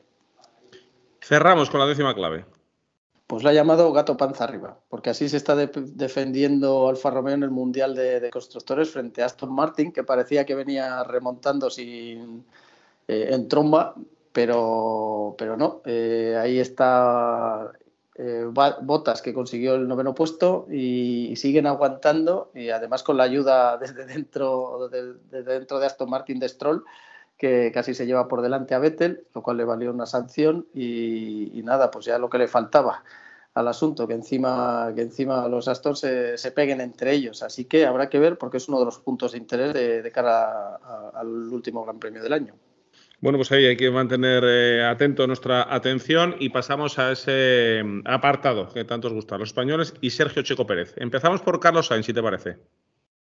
Cerramos 1.22 1.70
con 1.70 1.79
la 1.79 1.86
décima 1.86 2.15
clave. 2.15 2.44
Pues 3.27 3.44
la 3.44 3.51
ha 3.51 3.53
llamado 3.53 3.94
gato 3.94 4.17
panza 4.17 4.46
arriba, 4.46 4.79
porque 4.89 5.12
así 5.12 5.29
se 5.29 5.38
está 5.38 5.56
defendiendo 5.56 6.89
Alfa 6.89 7.12
Romeo 7.12 7.36
en 7.36 7.44
el 7.44 7.51
Mundial 7.51 7.94
de, 7.94 8.32
Constructores 8.32 8.89
frente 8.89 9.22
a 9.22 9.27
Aston 9.27 9.53
Martin, 9.53 9.91
que 9.91 10.03
parecía 10.03 10.44
que 10.44 10.56
venía 10.56 11.03
remontando 11.03 11.70
sin, 11.70 12.44
eh, 13.08 13.27
en 13.29 13.48
tromba, 13.48 13.94
pero, 14.32 15.36
pero 15.38 15.56
no. 15.56 15.84
Eh, 15.86 16.36
ahí 16.41 16.58
está 16.58 17.72
eh, 18.18 18.46
Botas 18.82 19.22
que 19.22 19.34
consiguió 19.34 19.76
el 19.76 19.88
noveno 19.88 20.16
puesto 20.16 20.68
y, 20.72 21.36
siguen 21.36 21.68
aguantando 21.68 22.52
y 22.56 22.70
además 22.70 23.04
con 23.04 23.18
la 23.18 23.24
ayuda 23.24 23.78
desde 23.82 24.06
dentro 24.06 24.90
de, 24.90 25.14
dentro 25.44 25.80
de 25.80 25.86
Aston 25.86 26.10
Martin 26.10 26.40
de 26.40 26.50
Stroll 26.50 26.84
que 27.38 27.72
casi 27.72 27.94
se 27.94 28.06
lleva 28.06 28.28
por 28.28 28.42
delante 28.42 28.74
a 28.74 28.80
Vettel, 28.80 29.28
lo 29.34 29.44
cual 29.44 29.58
le 29.58 29.64
valió 29.64 29.92
una 29.92 30.08
sanción 30.08 30.68
y, 30.74 31.62
nada, 31.64 31.92
pues 31.92 32.06
ya 32.06 32.18
lo 32.18 32.30
que 32.30 32.40
le 32.40 32.48
faltaba 32.48 33.04
al 33.54 33.68
asunto, 33.68 34.08
que 34.08 34.14
encima, 34.14 34.92
que 34.96 35.02
encima 35.02 35.48
los 35.48 35.68
Aston 35.68 35.96
se, 35.96 36.38
se, 36.38 36.52
peguen 36.52 36.82
entre 36.82 37.14
ellos. 37.14 37.44
Así 37.44 37.66
que 37.66 37.86
habrá 37.86 38.10
que 38.10 38.20
ver 38.20 38.38
porque 38.38 38.58
es 38.58 38.68
uno 38.70 38.80
de 38.80 38.86
los 38.86 39.00
puntos 39.00 39.34
de 39.34 39.38
interés 39.38 39.74
de, 39.74 40.12
cara 40.12 40.76
al 41.14 41.28
último 41.28 41.84
Gran 41.84 42.00
Premio 42.00 42.24
del 42.24 42.34
año. 42.34 42.56
Bueno, 43.20 43.40
pues 43.40 43.52
ahí 43.52 43.66
hay 43.66 43.78
que 43.78 43.90
mantener 43.90 44.44
eh, 44.46 44.86
atento 44.86 45.26
nuestra 45.26 45.74
atención 45.74 46.36
y 46.40 46.50
pasamos 46.50 47.00
a 47.00 47.12
ese 47.12 47.82
mm, 47.84 48.02
apartado 48.06 48.70
que 48.70 48.84
tanto 48.84 49.08
os 49.08 49.14
gusta, 49.14 49.38
los 49.40 49.50
españoles 49.50 49.96
y 50.02 50.12
Sergio 50.12 50.44
Checo 50.44 50.68
Pérez. 50.68 50.94
Empezamos 50.98 51.42
por 51.42 51.60
Carlos 51.60 51.88
Sainz, 51.88 52.06
si 52.06 52.14
te 52.14 52.22
parece. 52.22 52.58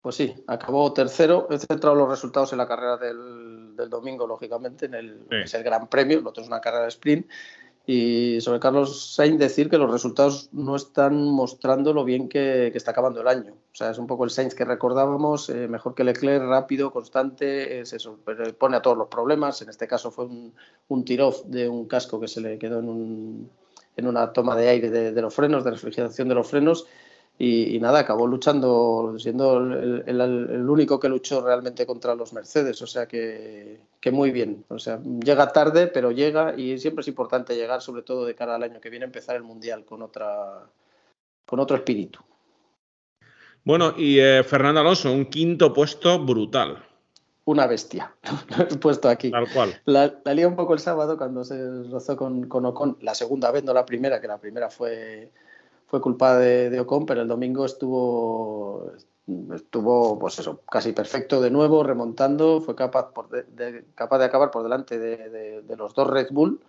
Pues 0.01 0.15
sí, 0.15 0.33
acabó 0.47 0.91
tercero. 0.93 1.47
He 1.51 1.59
centrado 1.59 1.95
los 1.95 2.09
resultados 2.09 2.51
en 2.51 2.57
la 2.57 2.67
carrera 2.67 2.97
del, 2.97 3.75
domingo, 3.89 4.25
lógicamente, 4.27 4.87
en 4.87 4.95
el, 4.95 5.27
es 5.29 5.53
el 5.53 5.63
Gran 5.63 5.87
Premio, 5.87 6.21
lo 6.21 6.29
otro 6.29 6.41
es 6.41 6.49
una 6.49 6.59
carrera 6.59 6.83
de 6.83 6.89
sprint. 6.89 7.27
Y 7.85 8.39
sobre 8.39 8.61
Carlos 8.61 9.13
Sainz 9.13 9.37
decir 9.37 9.69
que 9.69 9.77
los 9.77 9.91
resultados 9.91 10.47
no 10.53 10.75
están 10.75 11.25
mostrando 11.25 11.93
lo 11.93 12.05
bien 12.05 12.29
que, 12.29 12.67
está 12.67 12.91
acabando 12.91 13.19
el 13.19 13.27
año. 13.27 13.53
O 13.53 13.75
sea, 13.75 13.89
es 13.89 13.97
un 13.97 14.07
poco 14.07 14.23
el 14.23 14.29
Sainz 14.29 14.55
que 14.55 14.63
recordábamos, 14.63 15.49
eh, 15.49 15.67
mejor 15.67 15.93
que 15.93 16.05
Leclerc, 16.05 16.43
rápido, 16.43 16.93
constante, 16.93 17.81
es 17.81 17.91
eso, 17.91 18.19
pone 18.57 18.77
a 18.77 18.81
todos 18.81 18.97
los 18.97 19.09
problemas. 19.09 19.61
En 19.61 19.69
este 19.69 19.85
caso 19.85 20.11
fue 20.11 20.25
un, 20.25 20.53
un 20.87 21.03
tir-off 21.03 21.43
de 21.45 21.67
un 21.67 21.87
casco 21.87 22.21
que 22.21 22.29
se 22.29 22.39
le 22.39 22.57
quedó 22.57 22.79
en, 22.79 22.87
un, 22.87 23.51
en 23.97 24.07
una 24.07 24.31
toma 24.31 24.55
de 24.55 24.69
aire 24.69 24.89
de, 24.89 25.11
de 25.11 25.21
los 25.21 25.33
frenos, 25.33 25.65
de 25.65 25.71
refrigeración 25.71 26.29
de 26.29 26.35
los 26.35 26.47
frenos 26.47 26.87
y, 27.39 27.79
nada, 27.79 27.99
acabó 27.99 28.27
luchando, 28.27 29.15
siendo 29.17 29.57
el, 29.57 30.69
único 30.69 30.99
que 30.99 31.09
luchó 31.09 31.41
realmente 31.41 31.85
contra 31.85 32.13
los 32.13 32.31
Mercedes, 32.31 32.81
o 32.81 32.87
sea 32.87 33.07
que, 33.07 33.79
muy 34.11 34.31
bien, 34.31 34.63
o 34.69 34.77
sea, 34.77 35.01
llega 35.01 35.51
tarde, 35.51 35.87
pero 35.87 36.11
llega 36.11 36.53
y 36.55 36.77
siempre 36.77 37.01
es 37.01 37.07
importante 37.07 37.55
llegar, 37.55 37.81
sobre 37.81 38.03
todo 38.03 38.25
de 38.25 38.35
cara 38.35 38.55
al 38.55 38.63
año 38.63 38.79
que 38.79 38.91
viene, 38.91 39.05
empezar 39.05 39.35
el 39.35 39.43
Mundial 39.43 39.83
con, 39.83 40.03
otra, 40.03 40.61
con 41.45 41.59
otro 41.59 41.75
espíritu. 41.75 42.19
Bueno, 43.63 43.93
y 43.97 44.19
eh, 44.19 44.43
Fernando 44.43 44.81
Alonso, 44.81 45.11
un 45.11 45.25
quinto 45.25 45.73
puesto 45.73 46.23
brutal. 46.23 46.85
Una 47.45 47.65
bestia, 47.65 48.13
lo 48.57 48.63
he 48.69 48.77
puesto 48.77 49.09
aquí. 49.09 49.31
Tal 49.31 49.51
cual. 49.51 49.81
La, 49.85 50.21
la 50.23 50.47
un 50.47 50.55
poco 50.55 50.73
el 50.73 50.79
sábado 50.79 51.17
cuando 51.17 51.43
se 51.43 51.83
rozó 51.89 52.15
con, 52.15 52.47
con 52.47 52.65
Ocon, 52.65 52.97
la 53.01 53.15
segunda 53.15 53.51
vez, 53.51 53.63
no 53.63 53.73
la 53.73 53.85
primera, 53.85 54.21
que 54.21 54.27
la 54.27 54.37
primera 54.37 54.69
fue 54.69 55.31
fue 55.93 56.01
culpa 56.01 56.39
de, 56.39 56.79
Ocon, 56.79 57.05
pero 57.05 57.21
el 57.21 57.27
domingo 57.27 57.65
estuvo, 57.65 58.93
estuvo 59.53 60.17
pues 60.17 60.39
eso, 60.39 60.61
casi 60.67 60.91
perfecto 60.91 61.39
de 61.39 61.51
nuevo, 61.51 61.83
remontando, 61.83 62.61
fue 62.61 62.73
capaz, 62.73 63.11
de, 63.29 63.85
capaz 63.93 64.17
de 64.17 64.25
acabar 64.25 64.49
por 64.49 64.63
delante 64.63 64.97
de, 64.97 65.63
los 65.77 65.93
dos 65.93 66.07
Red 66.07 66.29
Bull 66.31 66.59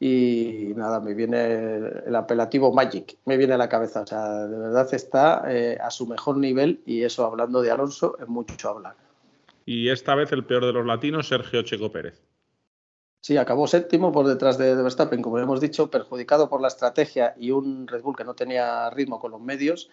y 0.00 0.72
nada, 0.74 0.98
me 0.98 1.14
viene 1.14 1.76
el, 2.06 2.16
apelativo 2.16 2.72
Magic, 2.72 3.16
me 3.24 3.36
viene 3.36 3.54
a 3.54 3.58
la 3.58 3.68
cabeza, 3.68 4.00
o 4.00 4.06
sea, 4.08 4.48
de 4.48 4.58
verdad 4.58 4.92
está 4.92 5.44
eh, 5.46 5.78
a 5.80 5.92
su 5.92 6.08
mejor 6.08 6.36
nivel 6.36 6.80
y 6.84 7.04
eso 7.04 7.24
hablando 7.24 7.62
de 7.62 7.70
Alonso 7.70 8.16
es 8.20 8.26
mucho 8.26 8.68
hablar. 8.68 8.96
Y 9.64 9.90
esta 9.90 10.16
vez 10.16 10.32
el 10.32 10.44
peor 10.44 10.66
de 10.66 10.72
los 10.72 10.84
latinos, 10.84 11.28
Sergio 11.28 11.62
Checo 11.62 11.92
Pérez. 11.92 12.20
Sí, 13.20 13.36
acabó 13.36 13.66
séptimo 13.66 14.12
por 14.12 14.26
detrás 14.26 14.56
de, 14.56 14.74
Verstappen, 14.74 15.20
como 15.20 15.38
hemos 15.38 15.60
dicho, 15.60 15.90
perjudicado 15.90 16.48
por 16.48 16.60
la 16.60 16.68
estrategia 16.68 17.34
y 17.36 17.50
un 17.50 17.88
Red 17.88 18.02
Bull 18.02 18.16
que 18.16 18.24
no 18.24 18.34
tenía 18.34 18.88
ritmo 18.90 19.18
con 19.18 19.32
los 19.32 19.40
medios 19.40 19.90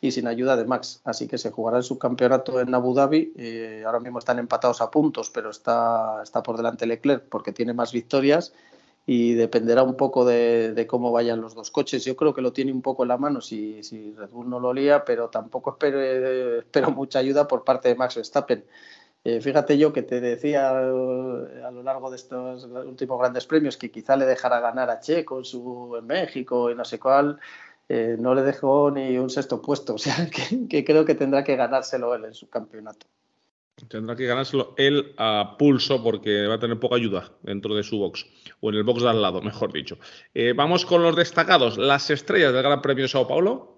y 0.00 0.10
sin 0.10 0.26
ayuda 0.26 0.56
de 0.56 0.66
Max. 0.66 1.00
Así 1.04 1.26
que 1.26 1.38
se 1.38 1.50
jugará 1.50 1.78
el 1.78 1.84
subcampeonato 1.84 2.60
en 2.60 2.74
Abu 2.74 2.94
Dhabi. 2.94 3.32
Eh, 3.36 3.84
ahora 3.86 4.00
mismo 4.00 4.18
están 4.18 4.38
empatados 4.38 4.82
a 4.82 4.90
puntos, 4.90 5.30
pero 5.30 5.50
está, 5.50 6.22
está 6.22 6.42
por 6.42 6.58
delante 6.58 6.86
Leclerc 6.86 7.24
porque 7.28 7.52
tiene 7.52 7.72
más 7.72 7.92
victorias 7.92 8.52
y 9.06 9.34
dependerá 9.34 9.82
un 9.82 9.96
poco 9.96 10.24
de, 10.24 10.86
cómo 10.88 11.12
vayan 11.12 11.40
los 11.40 11.54
dos 11.54 11.70
coches. 11.70 12.04
Yo 12.04 12.16
creo 12.16 12.34
que 12.34 12.42
lo 12.42 12.52
tiene 12.52 12.72
un 12.72 12.82
poco 12.82 13.04
en 13.04 13.08
la 13.08 13.18
mano 13.18 13.40
si, 13.40 13.82
si 13.82 14.12
Red 14.12 14.30
Bull 14.30 14.48
no 14.48 14.60
lo 14.60 14.72
lía, 14.72 15.04
pero 15.04 15.28
tampoco 15.28 15.70
espero, 15.70 16.00
espero 16.00 16.90
mucha 16.90 17.18
ayuda 17.18 17.46
por 17.46 17.64
parte 17.64 17.88
de 17.88 17.94
Max 17.94 18.14
Verstappen. 18.16 18.64
Eh, 19.24 19.40
fíjate 19.40 19.78
yo 19.78 19.90
que 19.90 20.02
te 20.02 20.20
decía 20.20 20.68
a 20.68 20.82
lo 20.82 21.82
largo 21.82 22.10
de 22.10 22.16
estos 22.16 22.64
últimos 22.64 23.18
grandes 23.18 23.46
premios 23.46 23.78
que 23.78 23.90
quizá 23.90 24.16
le 24.16 24.26
dejara 24.26 24.60
ganar 24.60 24.90
a 24.90 25.00
Checo 25.00 25.38
en, 25.38 25.46
su, 25.46 25.96
en 25.98 26.06
México 26.06 26.70
y 26.70 26.74
no 26.74 26.84
sé 26.84 26.98
cuál. 26.98 27.40
Eh, 27.88 28.16
no 28.18 28.34
le 28.34 28.42
dejó 28.42 28.90
ni 28.90 29.18
un 29.18 29.30
sexto 29.30 29.60
puesto, 29.60 29.94
o 29.94 29.98
sea 29.98 30.28
que, 30.30 30.84
creo 30.84 31.04
que 31.04 31.14
tendrá 31.14 31.42
que 31.42 31.56
ganárselo 31.56 32.14
él 32.14 32.26
en 32.26 32.34
su 32.34 32.48
campeonato. 32.48 33.06
Tendrá 33.88 34.14
que 34.14 34.26
ganárselo 34.26 34.74
él 34.76 35.14
a 35.18 35.56
pulso 35.58 36.02
porque 36.02 36.46
va 36.46 36.54
a 36.54 36.60
tener 36.60 36.78
poca 36.78 36.96
ayuda 36.96 37.32
dentro 37.42 37.74
de 37.74 37.82
su 37.82 37.98
box, 37.98 38.24
o 38.60 38.70
en 38.70 38.76
el 38.76 38.84
box 38.84 39.02
de 39.02 39.08
al 39.08 39.20
lado, 39.20 39.42
mejor 39.42 39.72
dicho. 39.72 39.98
Eh, 40.32 40.52
vamos 40.54 40.86
con 40.86 41.02
los 41.02 41.16
destacados, 41.16 41.76
las 41.76 42.08
estrellas 42.10 42.52
del 42.52 42.62
Gran 42.62 42.80
Premio 42.80 43.04
de 43.04 43.08
Sao 43.08 43.26
Paulo. 43.26 43.73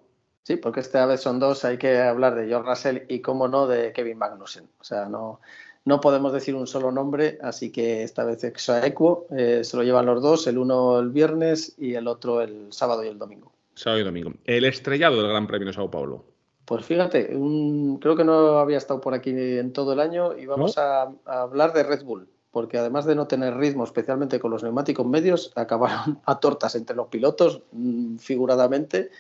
Sí, 0.47 0.57
porque 0.57 0.79
esta 0.79 1.05
vez 1.07 1.23
son 1.23 1.41
dos, 1.41 1.65
hay 1.65 1.77
que 1.77 1.99
hablar 1.99 2.37
de 2.37 2.47
George 2.47 2.71
Russell 2.71 2.99
y, 3.09 3.19
como 3.19 3.49
no, 3.49 3.67
de 3.67 3.93
Kevin 3.93 4.17
Magnussen. 4.17 4.69
O 4.79 4.85
sea, 4.85 5.07
no, 5.07 5.41
no 5.85 6.01
podemos 6.01 6.33
decir 6.33 6.55
un 6.55 6.69
solo 6.69 6.93
nombre, 6.93 7.37
así 7.43 7.73
que 7.73 8.05
esta 8.05 8.23
vez 8.23 8.45
Exaequo 8.45 9.27
eh, 9.37 9.65
se 9.65 9.77
lo 9.77 9.83
llevan 9.83 10.07
los 10.07 10.23
dos, 10.23 10.47
el 10.47 10.59
uno 10.59 11.01
el 11.01 11.11
viernes 11.11 11.75
y 11.79 11.95
el 11.95 12.07
otro 12.07 12.43
el 12.43 12.69
sábado 12.73 13.03
y 13.03 13.09
el 13.09 13.19
domingo. 13.19 13.51
Sábado 13.75 14.03
y 14.03 14.05
domingo. 14.05 14.35
El 14.45 14.65
estrellado 14.67 15.17
del 15.17 15.31
Gran 15.31 15.49
Premio 15.49 15.67
de 15.67 15.73
Sao 15.73 15.91
Paulo. 15.91 16.25
Pues 16.65 16.85
fíjate, 16.85 17.27
creo 17.27 18.15
que 18.15 18.25
no 18.25 18.61
había 18.61 18.79
estado 18.79 19.01
por 19.01 19.15
aquí 19.15 19.31
en 19.31 19.73
todo 19.73 19.95
el 19.95 19.99
año 19.99 20.39
y 20.39 20.47
vamos 20.47 20.79
a, 20.79 21.13
hablar 21.25 21.73
de 21.73 21.83
Red 21.83 22.05
Bull, 22.05 22.29
porque 22.53 22.79
además 22.79 23.05
de 23.05 23.17
no 23.17 23.27
tener 23.27 23.57
ritmo, 23.57 23.83
especialmente 23.83 24.39
con 24.39 24.53
los 24.53 24.63
neumáticos 24.63 25.09
medios, 25.09 25.51
acabaron 25.57 26.21
a 26.25 26.39
tortas 26.39 26.77
entre 26.77 26.95
los 26.95 27.09
pilotos, 27.09 27.63
mm, 27.73 28.19
figuradamente. 28.19 29.11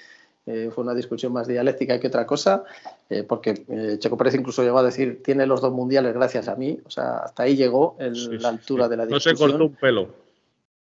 Eh, 0.46 0.70
fue 0.72 0.84
una 0.84 0.94
discusión 0.94 1.32
más 1.32 1.48
dialéctica 1.48 1.98
que 1.98 2.06
otra 2.06 2.24
cosa, 2.24 2.62
eh, 3.10 3.24
porque 3.24 3.64
eh, 3.68 3.96
Checo 3.98 4.16
Pérez 4.16 4.36
incluso 4.36 4.62
llegó 4.62 4.78
a 4.78 4.84
decir, 4.84 5.20
tiene 5.20 5.44
los 5.44 5.60
dos 5.60 5.72
mundiales 5.72 6.14
gracias 6.14 6.46
a 6.46 6.54
mí, 6.54 6.78
o 6.86 6.90
sea, 6.90 7.18
hasta 7.18 7.42
ahí 7.42 7.56
llegó 7.56 7.96
la 7.98 8.48
altura 8.48 8.88
de 8.88 8.96
la 8.96 9.06
discusión. 9.06 9.34
No 9.34 9.38
se 9.38 9.44
cortó 9.44 9.64
un 9.64 9.74
pelo. 9.74 10.08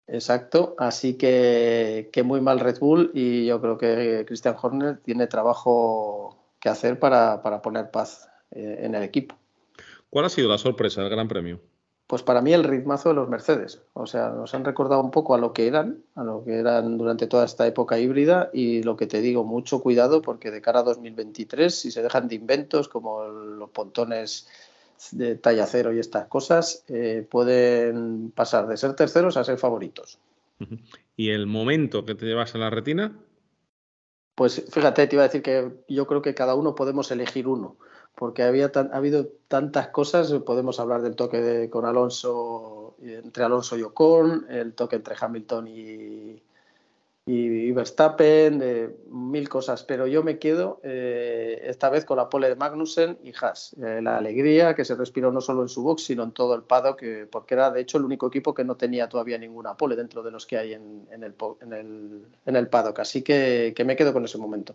Exacto, 0.07 0.75
así 0.79 1.15
que, 1.15 2.11
que, 2.13 2.23
muy 2.23 2.43
mal 2.43 2.61
Red 2.61 2.79
Bull 2.79 3.11
y 3.15 3.47
yo 3.47 3.59
creo 3.61 3.79
que 3.79 4.25
Christian 4.27 4.57
Horner 4.61 4.99
tiene 4.99 5.27
trabajo 5.27 6.37
que 6.61 6.69
hacer 6.69 6.99
para, 6.99 7.41
poner 7.63 7.91
paz 7.91 8.29
en 8.51 8.95
el 8.95 9.03
equipo. 9.03 9.35
¿Cuál 10.11 10.27
ha 10.27 10.29
sido 10.31 10.49
la 10.51 10.59
sorpresa 10.59 11.01
del 11.03 11.11
Gran 11.11 11.29
Premio? 11.29 11.61
Pues 12.09 12.23
para 12.23 12.41
mí 12.41 12.55
el 12.55 12.65
ritmazo 12.65 13.11
de 13.11 13.15
los 13.17 13.29
Mercedes. 13.29 13.83
O 13.93 14.07
sea, 14.07 14.31
nos 14.31 14.55
han 14.55 14.65
recordado 14.65 15.03
un 15.03 15.11
poco 15.11 15.35
a 15.35 15.39
lo 15.39 15.53
que 15.53 15.67
eran, 15.67 16.03
a 16.15 16.25
lo 16.25 16.43
que 16.43 16.55
eran 16.55 16.97
durante 16.97 17.27
toda 17.27 17.45
esta 17.45 17.67
época 17.67 17.99
híbrida 17.99 18.49
y 18.55 18.83
lo 18.83 18.97
que 18.97 19.07
te 19.07 19.21
digo, 19.21 19.45
mucho 19.45 19.83
cuidado 19.83 20.23
porque 20.23 20.51
de 20.51 20.63
cara 20.63 20.81
a 20.81 20.85
2023, 20.85 21.75
si 21.75 21.91
se 21.91 22.03
dejan 22.03 22.27
de 22.27 22.37
inventos 22.37 22.89
como 22.89 23.25
los 23.25 23.69
pontones 23.69 24.49
de 25.13 25.37
talla 25.37 25.67
cero 25.67 25.93
y 25.93 25.99
estas 25.99 26.29
cosas, 26.29 26.83
eh, 26.89 27.27
pueden 27.31 28.33
pasar 28.35 28.67
de 28.69 28.79
ser 28.79 28.95
terceros 28.95 29.37
a 29.37 29.45
ser 29.45 29.59
favoritos. 29.59 30.19
¿Y 31.15 31.29
el 31.29 31.47
momento 31.47 32.07
que 32.07 32.15
te 32.15 32.25
llevas 32.25 32.55
a 32.55 32.59
la 32.59 32.71
retina? 32.71 33.19
Pues 34.35 34.65
fíjate, 34.71 35.07
te 35.07 35.15
iba 35.15 35.25
a 35.25 35.29
decir 35.29 35.43
que 35.43 35.85
yo 35.89 36.07
creo 36.07 36.23
que 36.23 36.35
cada 36.35 36.55
uno 36.55 36.75
podemos 36.75 37.11
elegir 37.11 37.47
uno, 37.47 37.77
porque 38.19 38.43
había 38.43 38.73
ha 38.75 38.97
habido 38.97 39.29
tantas 39.47 39.89
cosas, 39.89 40.33
podemos 40.45 40.81
hablar 40.81 41.03
del 41.03 41.15
toque 41.15 41.41
de, 41.41 41.71
con 41.71 41.85
Alonso, 41.85 42.97
entre 43.01 43.45
Alonso 43.45 43.79
y 43.79 43.83
Ocon, 43.83 44.47
el 44.51 44.75
toque 44.75 44.97
entre 44.97 45.15
Hamilton 45.19 45.69
y, 45.69 46.43
y, 47.27 47.71
Verstappen, 47.71 48.59
de 48.59 48.97
mil 49.09 49.49
cosas, 49.49 49.85
pero 49.85 50.09
yo 50.09 50.25
me 50.25 50.41
quedo 50.41 50.81
eh, 50.83 51.61
esta 51.67 51.91
vez 51.91 52.05
con 52.05 52.17
la 52.17 52.29
pole 52.29 52.49
de 52.49 52.57
Magnussen 52.57 53.19
y 53.23 53.33
Haas. 53.41 53.77
Eh, 53.81 54.01
la 54.03 54.19
alegría 54.19 54.75
que 54.75 54.85
se 54.85 54.97
respiró 54.97 55.31
no 55.31 55.41
solo 55.41 55.63
en 55.63 55.69
su 55.69 55.85
box, 55.85 56.03
sino 56.03 56.25
en 56.25 56.33
todo 56.33 56.57
el 56.57 56.63
paddock, 56.63 57.01
porque 57.31 57.55
era 57.55 57.71
de 57.71 57.83
hecho 57.83 57.99
el 57.99 58.05
único 58.05 58.27
equipo 58.27 58.53
que 58.53 58.65
no 58.65 58.77
tenía 58.77 59.09
todavía 59.09 59.39
ninguna 59.39 59.77
pole 59.77 59.95
dentro 59.95 60.25
de 60.25 60.33
los 60.33 60.45
que 60.45 60.59
hay 60.59 60.73
en, 60.73 61.07
el, 61.13 61.35
en, 61.61 61.73
el, 61.73 62.27
en 62.47 62.57
el 62.57 62.69
paddock. 62.69 62.99
Así 62.99 63.23
que, 63.23 63.73
que 63.77 63.85
me 63.85 63.95
quedo 63.95 64.13
con 64.13 64.25
ese 64.25 64.39
momento. 64.39 64.75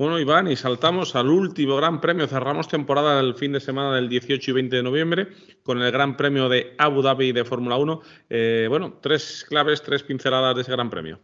Bueno, 0.00 0.18
Iván, 0.18 0.48
y 0.50 0.56
saltamos 0.56 1.14
al 1.14 1.28
último 1.28 1.76
Gran 1.76 2.00
Premio. 2.00 2.26
Cerramos 2.26 2.68
temporada 2.68 3.20
el 3.20 3.34
fin 3.34 3.52
de 3.52 3.60
semana 3.60 3.96
del 3.96 4.08
18 4.08 4.50
y 4.50 4.54
20 4.54 4.76
de 4.76 4.82
noviembre 4.82 5.28
con 5.62 5.82
el 5.82 5.92
Gran 5.92 6.16
Premio 6.16 6.48
de 6.48 6.74
Abu 6.78 7.02
Dhabi 7.02 7.32
de 7.32 7.44
Fórmula 7.44 7.76
1. 7.76 8.00
Eh, 8.30 8.66
bueno, 8.70 8.94
tres 9.02 9.44
claves, 9.46 9.82
tres 9.82 10.02
pinceladas 10.02 10.56
de 10.56 10.62
ese 10.62 10.72
Gran 10.72 10.88
Premio. 10.88 11.20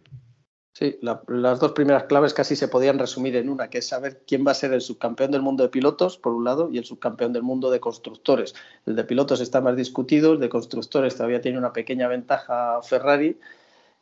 Sí, 0.75 0.99
las 1.01 1.59
dos 1.59 1.73
primeras 1.73 2.05
claves 2.05 2.35
casi 2.35 2.55
se 2.55 2.69
podían 2.69 2.99
resumir 2.99 3.35
en 3.37 3.49
una, 3.49 3.71
que 3.71 3.79
es 3.79 3.89
saber 3.89 4.25
quién 4.27 4.47
va 4.47 4.51
a 4.51 4.55
ser 4.55 4.75
el 4.75 4.83
subcampeón 4.83 5.31
del 5.31 5.41
mundo 5.41 5.63
de 5.63 5.71
pilotos, 5.71 6.19
por 6.19 6.35
un 6.35 6.45
lado, 6.45 6.69
y 6.71 6.77
el 6.77 6.85
subcampeón 6.85 7.33
del 7.33 7.45
mundo 7.45 7.71
de 7.71 7.81
constructores. 7.81 8.55
El 8.85 8.95
de 8.95 9.05
pilotos 9.05 9.41
está 9.41 9.63
más 9.63 9.75
discutido, 9.75 10.35
el 10.35 10.41
de 10.41 10.51
constructores 10.51 11.17
todavía 11.17 11.41
tiene 11.41 11.57
una 11.57 11.73
pequeña 11.73 12.09
ventaja 12.09 12.83
Ferrari 12.83 13.39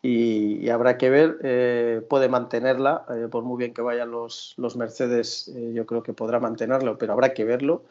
y, 0.07 0.69
habrá 0.69 0.99
que 0.99 1.09
ver, 1.09 1.39
eh, 1.43 2.03
puede 2.11 2.29
mantenerla, 2.29 3.07
eh, 3.09 3.29
por 3.31 3.43
muy 3.43 3.57
bien 3.57 3.73
que 3.73 3.81
vayan 3.81 4.11
los, 4.11 4.55
Mercedes, 4.77 5.51
eh, 5.57 5.73
yo 5.75 5.87
creo 5.87 6.03
que 6.03 6.13
podrá 6.13 6.39
mantenerlo, 6.41 6.99
pero 6.99 7.15
habrá 7.15 7.33
que 7.33 7.45
verlo. 7.45 7.85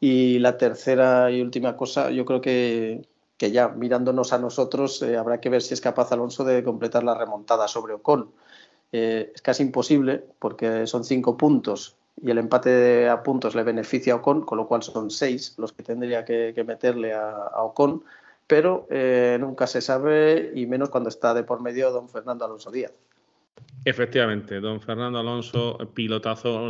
Y 0.00 0.40
la 0.40 0.58
tercera 0.58 1.30
y 1.30 1.40
última 1.40 1.76
cosa, 1.76 2.10
yo 2.10 2.24
creo 2.24 2.40
que 2.40 3.06
que 3.36 3.50
ya 3.50 3.68
mirándonos 3.68 4.32
a 4.32 4.38
nosotros 4.38 5.02
habrá 5.02 5.40
que 5.40 5.48
ver 5.48 5.62
si 5.62 5.74
es 5.74 5.80
capaz 5.80 6.12
Alonso 6.12 6.44
de 6.44 6.62
completar 6.62 7.02
la 7.02 7.14
remontada 7.14 7.66
sobre 7.66 7.94
Ocon. 7.94 8.30
Es 8.92 9.42
casi 9.42 9.64
imposible 9.64 10.24
porque 10.38 10.86
son 10.86 11.04
cinco 11.04 11.36
puntos 11.36 11.96
y 12.20 12.30
el 12.30 12.38
empate 12.38 13.08
a 13.08 13.22
puntos 13.22 13.54
le 13.56 13.64
beneficia 13.64 14.12
a 14.12 14.16
Ocon, 14.16 14.42
con 14.42 14.58
lo 14.58 14.68
cual 14.68 14.82
son 14.82 15.10
seis 15.10 15.54
los 15.58 15.72
que 15.72 15.82
tendría 15.82 16.24
que, 16.24 16.54
meterle 16.64 17.14
a, 17.14 17.50
Ocon, 17.62 18.04
pero 18.46 18.86
eh, 18.90 19.36
nunca 19.40 19.66
se 19.66 19.80
sabe 19.80 20.52
y 20.54 20.66
menos 20.66 20.90
cuando 20.90 21.08
está 21.08 21.34
de 21.34 21.44
por 21.44 21.60
medio 21.60 21.90
don 21.90 22.08
Fernando 22.08 22.44
Alonso 22.44 22.70
Díaz. 22.70 22.92
Efectivamente, 23.84 24.60
don 24.60 24.80
Fernando 24.80 25.18
Alonso, 25.18 25.76
pilotazo, 25.92 26.68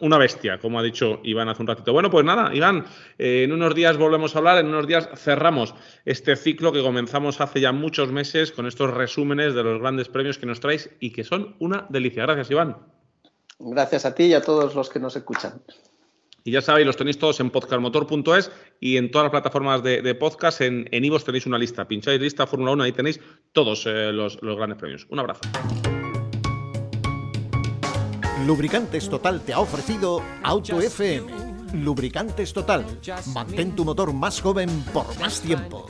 una 0.00 0.18
bestia, 0.18 0.58
como 0.58 0.78
ha 0.78 0.82
dicho 0.82 1.20
Iván 1.24 1.48
hace 1.48 1.60
un 1.60 1.66
ratito. 1.66 1.92
Bueno, 1.92 2.08
pues 2.08 2.24
nada, 2.24 2.54
Iván, 2.54 2.84
eh, 3.18 3.42
en 3.42 3.52
unos 3.52 3.74
días 3.74 3.96
volvemos 3.96 4.34
a 4.34 4.38
hablar, 4.38 4.58
en 4.58 4.68
unos 4.68 4.86
días 4.86 5.08
cerramos 5.16 5.74
este 6.04 6.36
ciclo 6.36 6.72
que 6.72 6.80
comenzamos 6.80 7.40
hace 7.40 7.60
ya 7.60 7.72
muchos 7.72 8.12
meses 8.12 8.52
con 8.52 8.66
estos 8.66 8.94
resúmenes 8.94 9.54
de 9.54 9.64
los 9.64 9.80
grandes 9.80 10.08
premios 10.08 10.38
que 10.38 10.46
nos 10.46 10.60
traéis 10.60 10.90
y 11.00 11.10
que 11.10 11.24
son 11.24 11.56
una 11.58 11.86
delicia. 11.88 12.22
Gracias, 12.22 12.52
Iván. 12.52 12.76
Gracias 13.58 14.04
a 14.06 14.14
ti 14.14 14.24
y 14.24 14.34
a 14.34 14.42
todos 14.42 14.76
los 14.76 14.88
que 14.88 15.00
nos 15.00 15.16
escuchan. 15.16 15.62
Y 16.44 16.50
ya 16.50 16.60
sabéis, 16.60 16.86
los 16.86 16.96
tenéis 16.96 17.18
todos 17.18 17.38
en 17.40 17.50
podcastmotor.es 17.50 18.50
y 18.80 18.96
en 18.96 19.10
todas 19.10 19.26
las 19.26 19.30
plataformas 19.30 19.82
de, 19.82 20.14
podcast. 20.14 20.60
En 20.60 21.04
Ivos 21.04 21.24
tenéis 21.24 21.46
una 21.46 21.58
lista. 21.58 21.86
Pincháis 21.86 22.20
lista 22.20 22.46
Fórmula 22.46 22.72
1, 22.72 22.84
ahí 22.84 22.92
tenéis 22.92 23.20
todos 23.52 23.84
eh, 23.86 24.12
los 24.12 24.38
grandes 24.40 24.78
premios. 24.78 25.06
Un 25.10 25.20
abrazo. 25.20 25.40
Lubricantes 28.46 29.08
Total 29.08 29.40
te 29.40 29.52
ha 29.52 29.60
ofrecido 29.60 30.20
Auto 30.42 30.80
FM. 30.80 31.30
Lubricantes 31.74 32.52
Total. 32.52 32.84
Mantén 33.32 33.76
tu 33.76 33.84
motor 33.84 34.12
más 34.12 34.40
joven 34.40 34.68
por 34.92 35.06
más 35.20 35.40
tiempo. 35.40 35.86